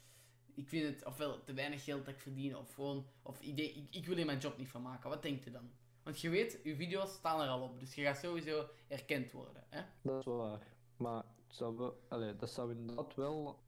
ik 0.53 0.69
vind 0.69 0.95
het 0.95 1.05
ofwel 1.05 1.43
te 1.43 1.53
weinig 1.53 1.83
geld 1.83 2.05
dat 2.05 2.13
ik 2.13 2.19
verdien, 2.19 2.57
of 2.57 2.73
gewoon, 2.73 3.05
of 3.21 3.41
idee, 3.41 3.71
ik, 3.71 3.95
ik 3.95 4.05
wil 4.05 4.15
hier 4.15 4.25
mijn 4.25 4.39
job 4.39 4.57
niet 4.57 4.69
van 4.69 4.81
maken. 4.81 5.09
Wat 5.09 5.21
denkt 5.21 5.47
u 5.47 5.51
dan? 5.51 5.71
Want 6.03 6.21
je 6.21 6.29
weet, 6.29 6.59
uw 6.63 6.75
video's 6.75 7.13
staan 7.13 7.41
er 7.41 7.47
al 7.47 7.61
op, 7.61 7.79
dus 7.79 7.95
je 7.95 8.03
gaat 8.03 8.17
sowieso 8.17 8.67
erkend 8.87 9.31
worden. 9.31 9.63
Hè? 9.69 9.81
Dat 10.01 10.19
is 10.19 10.25
wel 10.25 10.37
waar. 10.37 10.67
Maar 10.97 11.23
zou 11.47 11.77
wel, 11.77 12.01
allee, 12.07 12.35
dat 12.35 12.49
zou 12.49 12.71
inderdaad 12.71 13.15
wel 13.15 13.59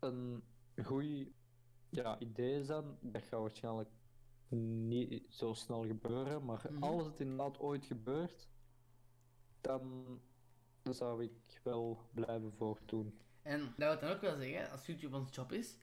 een 0.00 0.42
goed 0.84 1.04
ja, 1.92 2.18
idee 2.18 2.64
zijn. 2.64 2.84
Dat 3.00 3.22
gaat 3.22 3.40
waarschijnlijk 3.40 3.90
niet 4.48 5.24
zo 5.28 5.52
snel 5.52 5.86
gebeuren. 5.86 6.44
Maar 6.44 6.66
Mhm. 6.70 6.82
als 6.82 7.04
het 7.06 7.20
inderdaad 7.20 7.58
ooit 7.58 7.84
gebeurt, 7.84 8.48
dan, 9.60 10.20
dan 10.82 10.94
zou 10.94 11.22
ik 11.22 11.60
wel 11.62 12.00
blijven 12.14 12.52
voortdoen. 12.52 13.18
En 13.42 13.60
dat 13.76 14.00
wil 14.00 14.08
dan 14.08 14.16
ook 14.16 14.20
wel 14.20 14.36
zeggen, 14.36 14.70
als 14.70 14.86
YouTube 14.86 15.16
ons 15.16 15.34
job 15.34 15.52
is, 15.52 15.76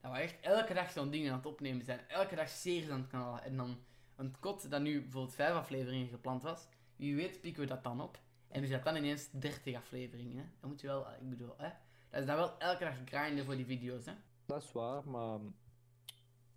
dat 0.00 0.12
we 0.12 0.18
echt 0.18 0.40
elke 0.40 0.74
dag 0.74 0.90
zo'n 0.90 1.10
dingen 1.10 1.30
aan 1.30 1.36
het 1.38 1.46
opnemen 1.46 1.84
zijn. 1.84 2.08
Elke 2.08 2.34
dag 2.34 2.48
series 2.48 2.88
aan 2.90 3.00
het 3.00 3.08
kanaal. 3.10 3.40
En 3.40 3.56
dan 3.56 3.78
een 4.16 4.38
kot 4.40 4.70
dat 4.70 4.80
nu 4.80 5.00
bijvoorbeeld 5.02 5.34
vijf 5.34 5.54
afleveringen 5.54 6.08
gepland 6.08 6.42
was, 6.42 6.68
wie 6.96 7.16
weet 7.16 7.40
pikken 7.40 7.62
we 7.62 7.68
dat 7.68 7.82
dan 7.84 8.00
op. 8.00 8.20
En 8.48 8.62
is 8.62 8.70
dat 8.70 8.84
dan 8.84 8.96
ineens 8.96 9.30
30 9.30 9.74
afleveringen. 9.76 10.36
Hè? 10.36 10.44
Dan 10.60 10.70
moet 10.70 10.80
je 10.80 10.86
wel, 10.86 11.06
ik 11.20 11.28
bedoel, 11.28 11.54
hè? 11.56 11.68
Dat 12.10 12.20
is 12.20 12.26
dan 12.26 12.36
wel 12.36 12.58
elke 12.58 12.84
dag 12.84 12.94
grinden 13.04 13.44
voor 13.44 13.56
die 13.56 13.66
video's. 13.66 14.06
Hè? 14.06 14.12
Dat 14.46 14.62
is 14.62 14.72
waar, 14.72 15.08
maar 15.08 15.38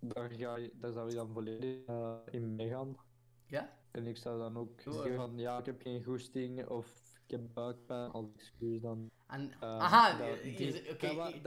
daar, 0.00 0.30
ga 0.30 0.56
je, 0.56 0.72
daar 0.74 0.92
zou 0.92 1.08
je 1.08 1.14
dan 1.14 1.32
volledig 1.32 1.84
eh, 1.86 2.16
in 2.30 2.54
meegaan. 2.56 2.96
Ja? 3.46 3.78
En 3.90 4.06
ik 4.06 4.16
zou 4.16 4.38
dan 4.38 4.56
ook 4.56 4.80
zeggen 4.80 5.14
van 5.14 5.38
ja, 5.38 5.58
ik 5.58 5.66
heb 5.66 5.82
geen 5.82 6.04
goesting 6.04 6.66
of 6.68 6.86
ik 7.24 7.30
heb 7.30 7.54
buikpijn 7.54 8.10
als 8.10 8.26
excuus 8.34 8.80
dan. 8.80 9.10
En, 9.26 9.52
Eh, 9.60 9.78
aha, 9.78 10.18
dat- 10.18 11.14
waren, 11.14 11.42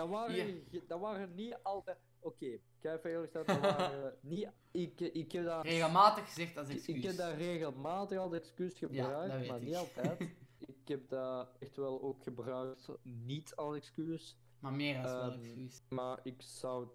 dat 0.87 0.99
waren 0.99 1.35
niet 1.35 1.57
altijd. 1.63 1.97
Oké, 2.19 2.45
ik 2.45 2.61
even 2.81 3.09
eerlijk 3.09 3.31
zijn, 3.31 3.45
dat 3.45 3.59
waren 3.59 4.17
niet. 4.21 4.49
Ik, 4.71 4.99
ik, 4.99 5.31
heb 5.31 5.43
dat, 5.45 5.63
regelmatig 5.63 6.25
gezegd 6.25 6.57
als 6.57 6.67
excuus. 6.69 6.95
ik 6.95 7.03
heb 7.03 7.15
dat 7.15 7.33
regelmatig 7.35 8.17
als 8.17 8.33
excuus 8.33 8.77
gebruikt, 8.77 9.47
maar 9.47 9.57
ik. 9.59 9.63
niet 9.65 9.75
altijd. 9.75 10.19
ik 10.83 10.87
heb 10.87 11.09
dat 11.09 11.49
echt 11.59 11.75
wel 11.75 12.01
ook 12.01 12.23
gebruikt, 12.23 12.87
niet 13.03 13.55
als 13.55 13.75
excuus, 13.75 14.37
Maar 14.63 14.73
meer 14.73 14.97
als 15.01 15.11
wel 15.11 15.31
Ehm, 15.31 15.39
excuus. 15.39 15.81
maar 15.89 16.19
ik 16.23 16.41
zou 16.41 16.87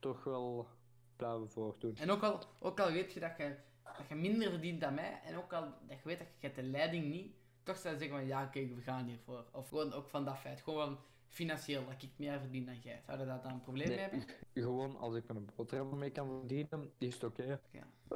toch 0.00 0.24
wel 0.24 0.68
blijven 1.16 1.50
voortdoen. 1.50 1.96
En 1.96 2.10
ook 2.10 2.22
al, 2.22 2.40
ook 2.60 2.80
al 2.80 2.92
weet 2.92 3.12
je 3.12 3.20
dat, 3.20 3.36
je 3.36 3.56
dat 3.82 4.08
je 4.08 4.14
minder 4.14 4.50
verdient 4.50 4.80
dan 4.80 4.94
mij, 4.94 5.20
en 5.24 5.36
ook 5.36 5.52
al 5.52 5.62
dat 5.62 5.96
je 6.02 6.08
weet 6.08 6.18
dat 6.18 6.26
je 6.38 6.52
de 6.52 6.62
leiding 6.62 7.04
niet, 7.10 7.34
toch 7.62 7.76
zou 7.76 7.94
je 7.94 8.00
zeggen 8.00 8.18
van 8.18 8.26
ja, 8.26 8.46
kijk, 8.46 8.74
we 8.74 8.80
gaan 8.80 9.06
hiervoor. 9.06 9.44
Of 9.52 9.68
gewoon 9.68 9.92
ook 9.92 10.08
van 10.08 10.24
dat 10.24 10.38
feit. 10.38 10.60
Gewoon 10.60 10.98
financieel, 11.28 11.84
dat 11.86 12.02
ik 12.02 12.10
meer 12.16 12.40
verdien 12.40 12.66
dan 12.66 12.78
jij. 12.80 13.02
Zou 13.06 13.18
je 13.18 13.26
daar 13.26 13.42
dan 13.42 13.52
een 13.52 13.60
probleem 13.60 13.88
mee 13.88 13.98
hebben? 13.98 14.24
Gewoon 14.54 14.96
als 14.96 15.14
ik 15.14 15.32
mijn 15.32 15.48
boterham 15.56 15.98
mee 15.98 16.10
kan 16.10 16.28
verdienen, 16.38 16.92
is 16.98 17.14
het 17.14 17.24
oké. 17.24 17.60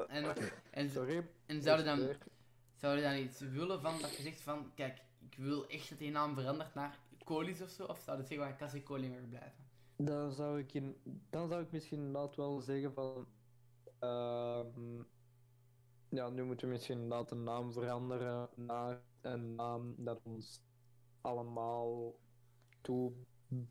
En, 0.08 0.34
en, 0.70 0.90
Sorry. 0.90 1.26
en 1.46 1.62
zou 1.62 1.78
je 1.78 1.84
dan, 1.84 2.08
zou 2.74 2.96
je 2.96 3.02
dan 3.02 3.16
iets 3.16 3.40
willen 3.40 3.80
van 3.80 4.00
dat 4.00 4.16
je 4.16 4.22
zegt 4.22 4.40
van, 4.40 4.72
kijk, 4.74 5.02
ik 5.30 5.34
wil 5.38 5.68
echt 5.68 5.88
dat 5.88 5.98
die 5.98 6.10
naam 6.10 6.34
verandert 6.34 6.74
naar 6.74 6.98
Colis 7.28 7.62
of 7.62 7.70
zo? 7.70 7.84
Of 7.84 7.98
zou 7.98 8.18
je 8.18 8.24
zeggen 8.26 8.46
van, 8.48 8.56
Cassie 8.56 8.82
Coli 8.82 9.08
mag 9.08 9.28
blijven? 9.28 9.66
Dan 9.96 10.32
zou 10.32 10.58
ik, 10.58 10.74
in, 10.74 10.96
dan 11.30 11.48
zou 11.48 11.62
ik 11.62 11.72
misschien 11.72 11.98
inderdaad 11.98 12.36
wel 12.36 12.60
zeggen 12.60 12.92
van. 12.92 13.26
ehm, 13.98 15.02
ja, 16.08 16.28
nu 16.28 16.44
moeten 16.44 16.66
we 16.66 16.72
misschien 16.72 16.98
inderdaad 17.00 17.30
een 17.30 17.42
naam 17.42 17.72
veranderen 17.72 18.48
naar 18.54 19.00
een 19.20 19.54
naam 19.54 19.94
dat 19.96 20.20
ons 20.22 20.62
allemaal 21.20 22.14
toe 22.80 23.12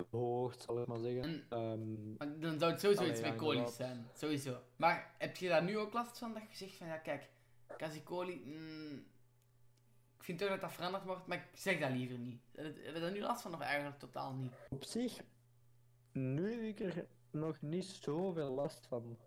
behoort, 0.10 0.62
zal 0.62 0.82
ik 0.82 0.88
maar 0.88 1.00
zeggen. 1.00 1.24
En 1.50 2.16
Ehm, 2.18 2.40
dan 2.40 2.60
zou 2.60 2.72
het 2.72 2.80
sowieso 2.82 3.02
Allee, 3.02 3.14
iets 3.14 3.22
met 3.22 3.36
Colis 3.36 3.76
zijn. 3.76 4.08
Sowieso. 4.14 4.58
Maar 4.76 5.16
heb 5.18 5.36
je 5.36 5.48
daar 5.48 5.64
nu 5.64 5.78
ook 5.78 5.94
last 5.94 6.18
van? 6.18 6.34
Dat 6.34 6.44
je 6.50 6.56
zegt 6.58 6.76
van 6.76 6.88
ja, 6.88 6.98
kijk, 6.98 7.30
Casicoli. 7.78 8.42
Mm, 8.46 9.04
vind 10.28 10.40
toch 10.40 10.50
dat 10.50 10.62
dat 10.62 10.72
veranderd 10.72 11.04
wordt, 11.04 11.28
maar 11.28 11.38
ik 11.38 11.60
zeg 11.60 11.80
dat 11.80 11.92
liever 11.92 12.18
niet. 12.18 12.42
Heb 12.56 12.76
je 12.76 12.82
heb 12.84 12.94
je 12.94 13.02
daar 13.02 13.12
nu 13.12 13.22
last 13.22 13.42
van 13.42 13.54
of 13.54 13.60
eigenlijk 13.60 14.00
totaal 14.00 14.34
niet? 14.34 14.54
op 14.70 14.84
zich, 14.84 15.22
nu 16.12 16.52
heb 16.52 16.62
ik 16.62 16.80
er 16.80 17.08
nog 17.32 17.62
niet 17.62 17.86
zoveel 17.86 18.54
last 18.54 18.88
van. 18.88 19.18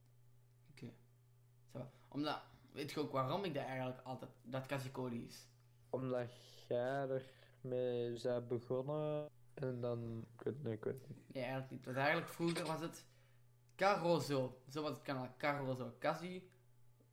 Zo. 1.73 1.91
Omdat, 2.09 2.43
weet 2.73 2.91
je 2.91 3.01
ook 3.01 3.13
waarom 3.13 3.45
ik 3.45 3.55
dat 3.55 3.65
eigenlijk 3.65 4.01
altijd, 4.03 4.31
dat 4.43 4.67
Casicoli 4.67 5.25
is? 5.25 5.47
Omdat 5.91 6.31
jij 6.69 7.23
ermee 7.63 8.21
bent 8.23 8.49
begonnen 8.49 9.31
en 9.55 9.81
dan. 9.81 10.27
Ik 10.37 10.43
weet 10.43 10.63
niet, 10.63 10.73
ik 10.73 10.85
weet 10.85 11.09
niet. 11.09 11.35
Nee, 11.35 11.43
eigenlijk 11.43 11.73
niet. 11.73 11.85
Want 11.85 11.97
eigenlijk 11.97 12.29
vroeger 12.29 12.67
was 12.67 12.81
het 12.81 13.07
Carozo. 13.77 14.63
Zo 14.69 14.83
was 14.83 14.91
het 14.91 15.03
kanaal. 15.03 15.35
Carozo. 15.37 15.95
Cassie. 15.99 16.51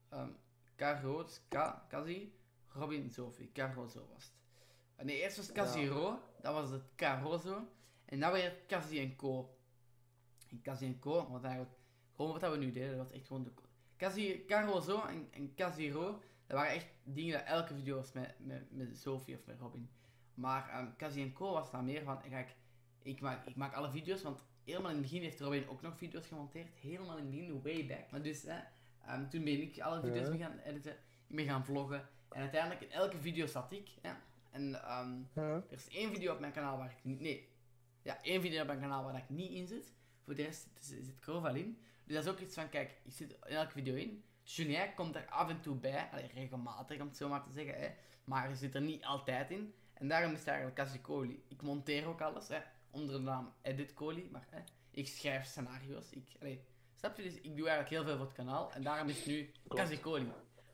ehm 0.09 0.29
Caro, 0.75 1.23
dus 1.23 1.41
K, 1.47 1.55
Cassie. 1.87 2.35
Robin 2.73 3.09
Sophie. 3.09 3.51
Carozo 3.53 4.07
was 4.13 4.23
het. 4.23 4.33
En 4.95 5.05
nee, 5.05 5.21
eerst 5.21 5.37
was 5.37 5.47
het 5.47 5.55
Casiro. 5.55 6.19
Dat 6.41 6.53
was 6.53 6.69
het 6.69 6.83
Carozo. 6.95 7.67
En 8.05 8.19
dan 8.19 8.31
weer 8.31 8.55
Cassie 8.67 8.99
en 8.99 9.15
Co. 9.15 9.57
En 10.49 10.61
Cassie 10.61 10.87
en 10.87 10.99
Co, 10.99 11.29
wat 11.29 11.43
eigenlijk 11.43 11.75
gewoon 12.15 12.39
wat 12.39 12.51
we 12.51 12.57
nu 12.57 12.71
deden, 12.71 12.97
dat 12.97 13.07
was 13.07 13.11
echt 13.11 13.27
gewoon 13.27 13.43
de 13.43 13.51
Cassie, 13.97 14.45
Carozo 14.45 15.05
en, 15.05 15.27
en 15.31 15.53
Casiro, 15.55 16.21
dat 16.47 16.57
waren 16.57 16.71
echt 16.73 16.87
dingen 17.03 17.33
dat 17.33 17.47
elke 17.47 17.73
video 17.73 17.95
was 17.95 18.11
met, 18.11 18.35
met, 18.39 18.71
met 18.71 18.97
Sophie 18.97 19.35
of 19.35 19.45
met 19.45 19.59
Robin. 19.59 19.89
Maar 20.33 20.69
ehm 20.69 20.95
Cassie 20.97 21.23
en 21.23 21.33
Co 21.33 21.51
was 21.51 21.71
dan 21.71 21.85
meer 21.85 22.03
van, 22.03 22.21
kijk, 22.29 22.55
ik 23.01 23.21
maak, 23.21 23.45
ik 23.45 23.55
maak 23.55 23.73
alle 23.73 23.89
video's, 23.91 24.21
want 24.21 24.43
helemaal 24.63 24.89
in 24.89 24.97
het 24.97 25.05
begin 25.05 25.21
heeft 25.21 25.39
Robin 25.39 25.69
ook 25.69 25.81
nog 25.81 25.97
video's 25.97 26.27
gemonteerd. 26.27 26.73
Helemaal 26.75 27.17
in 27.17 27.25
het 27.25 27.31
begin, 27.31 27.61
way 27.61 27.87
back. 27.87 28.11
Maar 28.11 28.21
dus, 28.21 28.41
hè, 28.43 28.59
ehm, 29.05 29.29
toen 29.29 29.43
ben 29.43 29.61
ik 29.61 29.79
alle 29.79 30.01
video's 30.01 30.25
Ja. 30.25 30.29
mee 30.29 30.39
gaan 30.39 30.57
editen, 30.59 30.95
mee 31.27 31.45
gaan 31.45 31.65
vloggen. 31.65 32.07
En 32.37 32.43
uiteindelijk, 32.43 32.81
in 32.81 32.91
elke 32.91 33.17
video 33.17 33.45
zat 33.45 33.71
ik. 33.71 33.89
En 34.51 34.83
ehm, 34.83 35.19
Ja. 35.33 35.41
er 35.53 35.63
is 35.69 35.87
één 35.87 36.11
video 36.13 36.33
op 36.33 36.39
mijn 36.39 36.51
kanaal 36.51 36.77
waar 36.77 36.91
ik 36.91 37.03
niet... 37.03 37.19
Nee. 37.19 37.49
Ja, 38.01 38.21
één 38.21 38.41
video 38.41 38.61
op 38.61 38.67
mijn 38.67 38.79
kanaal 38.79 39.03
waar 39.03 39.17
ik 39.17 39.29
niet 39.29 39.51
in 39.51 39.67
zit. 39.67 39.93
Voor 40.23 40.35
de 40.35 40.43
rest 40.43 40.67
zit, 40.73 41.05
zit 41.05 41.07
ik 41.21 41.27
overal 41.27 41.55
in. 41.55 41.77
Dus 42.05 42.15
dat 42.15 42.23
is 42.25 42.29
ook 42.31 42.39
iets 42.39 42.55
van, 42.55 42.69
kijk, 42.69 42.89
ik 43.03 43.11
zit 43.13 43.31
in 43.31 43.55
elke 43.55 43.71
video 43.71 43.95
in. 43.95 44.23
Julien 44.43 44.93
komt 44.93 45.15
er 45.15 45.25
af 45.29 45.49
en 45.49 45.61
toe 45.61 45.75
bij. 45.75 46.09
Allee, 46.11 46.27
regelmatig, 46.33 46.99
om 47.01 47.07
het 47.07 47.17
zo 47.17 47.29
maar 47.29 47.43
te 47.43 47.51
zeggen. 47.51 47.79
Hè. 47.79 47.89
Maar 48.23 48.49
je 48.49 48.55
zit 48.55 48.75
er 48.75 48.81
niet 48.81 49.03
altijd 49.03 49.51
in. 49.51 49.73
En 49.93 50.07
daarom 50.07 50.31
is 50.31 50.39
het 50.39 50.47
eigenlijk 50.47 50.77
Cassie 50.77 51.01
Coli. 51.01 51.43
Ik 51.47 51.61
monteer 51.61 52.07
ook 52.07 52.21
alles, 52.21 52.47
hè. 52.47 52.59
Onder 52.91 53.15
de 53.15 53.21
naam 53.21 53.53
Edit 53.61 53.93
Coli. 53.93 54.29
Maar 54.31 54.47
hè, 54.49 54.59
ik 54.91 55.07
schrijf 55.07 55.45
scenario's. 55.45 56.09
Ik, 56.11 56.27
allee, 56.39 56.63
Snap 56.95 57.17
je? 57.17 57.23
Dus 57.23 57.33
ik 57.41 57.55
doe 57.57 57.67
eigenlijk 57.69 57.89
heel 57.89 58.03
veel 58.03 58.17
voor 58.17 58.25
het 58.25 58.35
kanaal. 58.35 58.71
En 58.71 58.81
daarom 58.81 59.09
is 59.09 59.17
het 59.17 59.25
nu. 59.27 59.51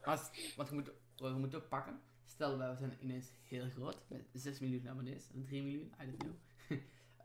Maar 0.03 0.13
als- 0.17 0.53
want 0.55 0.69
je 0.69 0.75
moet, 0.75 0.91
we 1.17 1.29
moeten 1.29 1.59
ook 1.61 1.69
pakken. 1.69 1.99
Stel, 2.25 2.57
wij 2.57 2.75
zijn 2.75 2.93
ineens 3.01 3.27
heel 3.43 3.69
groot. 3.69 3.97
Met 4.07 4.21
6 4.33 4.59
miljoen 4.59 4.89
abonnees. 4.89 5.27
3 5.45 5.61
miljoen, 5.61 5.93
I 6.01 6.05
don't 6.05 6.17
know. 6.17 6.33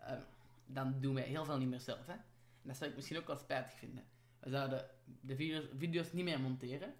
Ehm, 0.07 0.21
dan 0.67 1.01
doen 1.01 1.15
wij 1.15 1.23
heel 1.23 1.45
veel 1.45 1.59
niet 1.59 1.69
meer 1.69 1.81
zelf. 1.81 2.07
Hè? 2.07 2.13
En 2.13 2.23
dat 2.63 2.77
zou 2.77 2.91
ik 2.91 2.97
misschien 2.97 3.19
ook 3.19 3.27
wel 3.27 3.37
spijtig 3.37 3.73
vinden. 3.73 4.05
We 4.41 4.51
zouden 4.51 4.87
de 5.21 5.37
video's, 5.37 5.65
video's 5.77 6.13
niet 6.13 6.25
meer 6.25 6.41
monteren. 6.41 6.95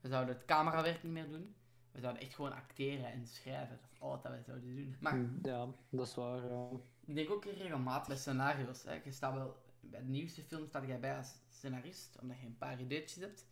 We 0.00 0.08
zouden 0.08 0.34
het 0.34 0.44
camerawerk 0.44 1.02
niet 1.02 1.12
meer 1.12 1.28
doen. 1.28 1.54
We 1.92 2.00
zouden 2.00 2.22
echt 2.22 2.34
gewoon 2.34 2.52
acteren 2.52 3.12
en 3.12 3.26
schrijven. 3.26 3.78
Dat 3.80 3.90
is 3.92 4.00
al 4.00 4.08
wat 4.10 4.22
wij 4.22 4.42
zouden 4.46 4.76
doen. 4.76 4.96
Maar 5.00 5.16
Mm, 5.16 5.38
Ja, 5.42 5.66
dat 5.90 6.06
is 6.06 6.14
waar. 6.14 6.44
ja. 6.44 6.68
ik 7.06 7.14
denk 7.14 7.30
ook 7.30 7.44
regelmatig 7.44 8.08
bij 8.08 8.16
scenario's. 8.16 8.82
Hè. 8.82 9.00
Je 9.04 9.12
staat 9.12 9.34
wel, 9.34 9.62
bij 9.80 10.00
de 10.00 10.08
nieuwste 10.08 10.42
film 10.42 10.66
staat 10.66 10.86
jij 10.86 11.00
bij 11.00 11.16
als 11.16 11.32
scenarist, 11.50 12.18
omdat 12.20 12.38
je 12.40 12.46
een 12.46 12.58
paar 12.58 12.80
ideetjes 12.80 13.22
hebt. 13.22 13.46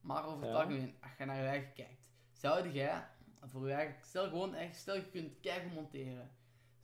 Maar 0.00 0.24
over 0.26 0.40
het 0.42 0.50
Ja. 0.50 0.54
algemeen, 0.62 0.94
als 1.00 1.10
je 1.18 1.24
naar 1.24 1.36
je 1.36 1.46
eigen 1.48 1.72
kijkt, 1.72 2.01
zou 2.42 2.68
jij 2.68 3.06
voor 3.40 3.68
je 3.68 3.74
eigen, 3.74 4.04
stel 4.04 4.28
gewoon 4.28 4.54
echt, 4.54 4.76
stel 4.76 4.94
je 4.94 5.10
kunt 5.10 5.40
kijken 5.40 5.72
monteren. 5.72 6.30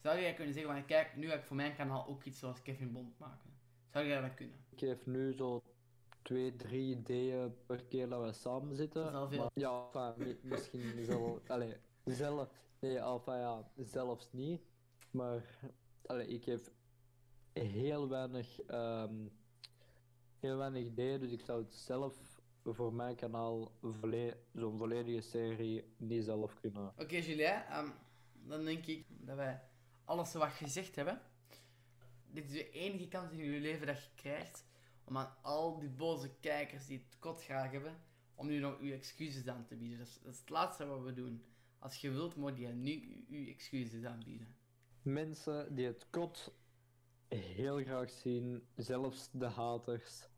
Zou 0.02 0.20
jij 0.20 0.34
kunnen 0.34 0.54
zeggen 0.54 0.72
van, 0.72 0.84
kijk, 0.84 1.16
nu 1.16 1.28
ga 1.28 1.34
ik 1.34 1.44
voor 1.44 1.56
mijn 1.56 1.76
kanaal 1.76 2.06
ook 2.06 2.24
iets 2.24 2.38
zoals 2.38 2.62
Kevin 2.62 2.92
Bond 2.92 3.18
maken. 3.18 3.50
Zou 3.92 4.06
jij 4.06 4.20
dat 4.20 4.34
kunnen? 4.34 4.56
Ik 4.70 4.80
heb 4.80 5.06
nu 5.06 5.32
zo 5.32 5.62
twee, 6.22 6.56
drie 6.56 6.96
ideeën 6.96 7.54
per 7.66 7.84
keer 7.84 8.08
dat 8.08 8.24
we 8.24 8.32
samen 8.32 8.76
zitten. 8.76 9.02
Dat 9.02 9.12
is 9.12 9.18
al 9.18 9.28
veel. 9.28 9.38
Maar 9.38 9.50
ja, 9.54 9.88
enfin, 9.92 10.38
misschien 10.42 11.04
zelf. 11.04 11.48
Allee, 11.50 11.76
zelf. 12.04 12.48
Nee, 12.78 12.98
enfin, 12.98 13.38
ja, 13.38 13.70
zelfs 13.76 14.32
niet. 14.32 14.60
Maar 15.10 15.44
allee, 16.06 16.26
ik 16.26 16.44
heb 16.44 16.60
heel 17.52 18.08
weinig, 18.08 18.60
ehm, 18.60 19.26
heel 20.38 20.56
weinig 20.56 20.84
ideeën, 20.84 21.20
dus 21.20 21.30
ik 21.30 21.40
zou 21.40 21.62
het 21.62 21.74
zelf 21.74 22.37
voor 22.74 22.92
mijn 22.94 23.16
kanaal 23.16 23.72
volle- 23.80 24.36
zo'n 24.54 24.78
volledige 24.78 25.20
serie 25.20 25.84
niet 25.96 26.24
zelf 26.24 26.54
kunnen. 26.60 26.92
Oké, 26.98 27.16
Julien, 27.16 27.46
ehm, 27.66 27.88
dan 28.32 28.64
denk 28.64 28.86
ik 28.86 29.06
dat 29.08 29.36
wij 29.36 29.60
alles 30.04 30.32
wat 30.32 30.48
gezegd 30.50 30.96
hebben. 30.96 31.20
Dit 32.30 32.44
is 32.44 32.52
de 32.52 32.70
enige 32.70 33.08
kans 33.08 33.32
in 33.32 33.38
je 33.52 33.60
leven 33.60 33.86
dat 33.86 34.02
je 34.04 34.10
krijgt 34.14 34.64
om 35.04 35.16
aan 35.16 35.34
al 35.42 35.78
die 35.78 35.88
boze 35.88 36.30
kijkers 36.40 36.86
die 36.86 36.98
het 36.98 37.18
kot 37.18 37.42
graag 37.44 37.70
hebben, 37.70 37.96
om 38.34 38.46
nu 38.46 38.58
nog 38.58 38.78
uw 38.78 38.92
excuses 38.92 39.46
aan 39.46 39.64
te 39.66 39.76
bieden. 39.76 39.98
Dat 39.98 40.06
is, 40.06 40.18
dat 40.22 40.32
is 40.32 40.38
het 40.40 40.50
laatste 40.50 40.86
wat 40.86 41.02
we 41.02 41.12
doen. 41.12 41.44
Als 41.78 41.96
je 42.00 42.10
wilt, 42.10 42.36
moet 42.36 42.58
je 42.58 42.66
nu 42.68 43.24
uw- 43.28 43.36
uw 43.38 43.46
excuses 43.46 44.04
aanbieden. 44.04 44.56
Mensen 45.02 45.74
die 45.74 45.86
het 45.86 46.06
kot 46.10 46.54
heel 47.28 47.82
graag 47.82 48.10
zien, 48.10 48.66
zelfs 48.76 49.30
de 49.32 49.46
haters. 49.46 50.28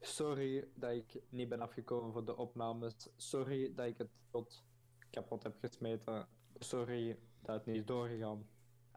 Sorry 0.00 0.68
dat 0.74 0.92
ik 0.92 1.22
niet 1.28 1.48
ben 1.48 1.60
afgekomen 1.60 2.12
voor 2.12 2.24
de 2.24 2.36
opnames. 2.36 3.08
Sorry 3.16 3.74
dat 3.74 3.86
ik 3.86 3.98
het 3.98 4.10
kot 4.30 4.64
kapot 5.10 5.42
heb 5.42 5.58
gesmeten. 5.60 6.28
Sorry 6.58 7.18
dat 7.42 7.54
het 7.56 7.66
niet 7.66 7.76
is 7.76 7.84
doorgegaan. 7.84 8.48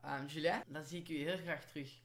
Ehm 0.01 0.25
Julien, 0.25 0.63
dan 0.67 0.85
zie 0.85 0.99
ik 0.99 1.09
u 1.09 1.15
heel 1.15 1.37
graag 1.37 1.65
terug 1.65 2.01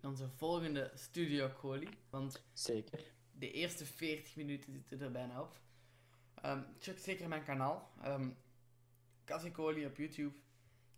in 0.00 0.08
onze 0.08 0.28
volgende 0.28 0.90
Studio 0.94 1.50
Coli. 1.58 1.88
Want 2.10 2.44
Zeker. 2.52 3.00
de 3.32 3.50
eerste 3.52 3.86
40 3.86 4.36
minuten 4.36 4.72
zitten 4.72 5.06
er 5.06 5.12
bijna 5.12 5.42
op. 5.42 5.60
Ehm, 6.34 6.62
check 6.78 6.98
zeker 6.98 7.28
mijn 7.28 7.44
kanaal. 7.44 7.90
Um, 8.04 8.36
Casicoli 9.24 9.86
op 9.86 9.96
YouTube. 9.96 10.36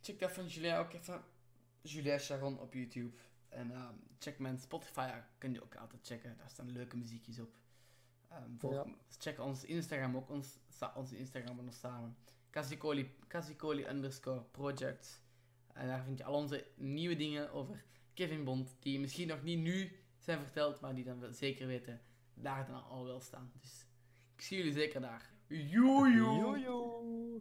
Check 0.00 0.18
dat 0.18 0.32
van 0.32 0.46
Julien 0.46 0.74
ook 0.76 0.92
even. 0.92 1.24
Julien 1.82 2.18
Charon 2.18 2.60
op 2.60 2.74
YouTube. 2.74 3.16
En 3.48 3.70
ehm, 3.70 3.94
check 4.18 4.38
mijn 4.38 4.58
Spotify. 4.58 5.10
Kun 5.38 5.52
je 5.52 5.62
ook 5.62 5.74
altijd 5.76 6.06
checken. 6.06 6.36
Daar 6.38 6.48
staan 6.50 6.70
leuke 6.72 6.96
muziekjes 6.96 7.38
op. 7.38 7.50
Ehm, 8.28 8.56
volg- 8.56 8.74
Ja. 8.74 8.84
Check 9.18 9.40
ons 9.40 9.64
Instagram 9.64 10.16
ook. 10.16 10.30
Ons, 10.30 10.58
onze 10.94 11.16
Instagram 11.18 11.56
met 11.56 11.64
ons 11.64 11.78
samen. 11.78 12.16
Casicoli, 12.50 13.14
Casicoli 13.28 13.86
underscore 13.86 14.42
project. 14.42 15.22
En 15.72 15.86
daar 15.86 16.04
vind 16.04 16.18
je 16.18 16.24
al 16.24 16.34
onze 16.34 16.66
nieuwe 16.76 17.16
dingen 17.16 17.52
over 17.52 17.84
Kevin 18.14 18.44
Bond. 18.44 18.76
Die 18.80 19.00
misschien 19.00 19.28
nog 19.28 19.42
niet 19.42 19.58
nu 19.58 19.92
zijn 20.18 20.38
verteld. 20.42 20.80
Maar 20.80 20.94
die 20.94 21.04
dan 21.04 21.20
wel 21.20 21.32
zeker 21.32 21.66
weten 21.66 22.00
daar 22.34 22.66
dan 22.66 22.84
al 22.84 23.04
wel 23.04 23.20
staan. 23.20 23.50
Dus 23.60 23.86
ik 24.34 24.42
zie 24.42 24.56
jullie 24.56 24.72
zeker 24.72 25.00
daar. 25.00 25.30
Joejoe! 25.46 26.38
Jojo! 26.38 27.02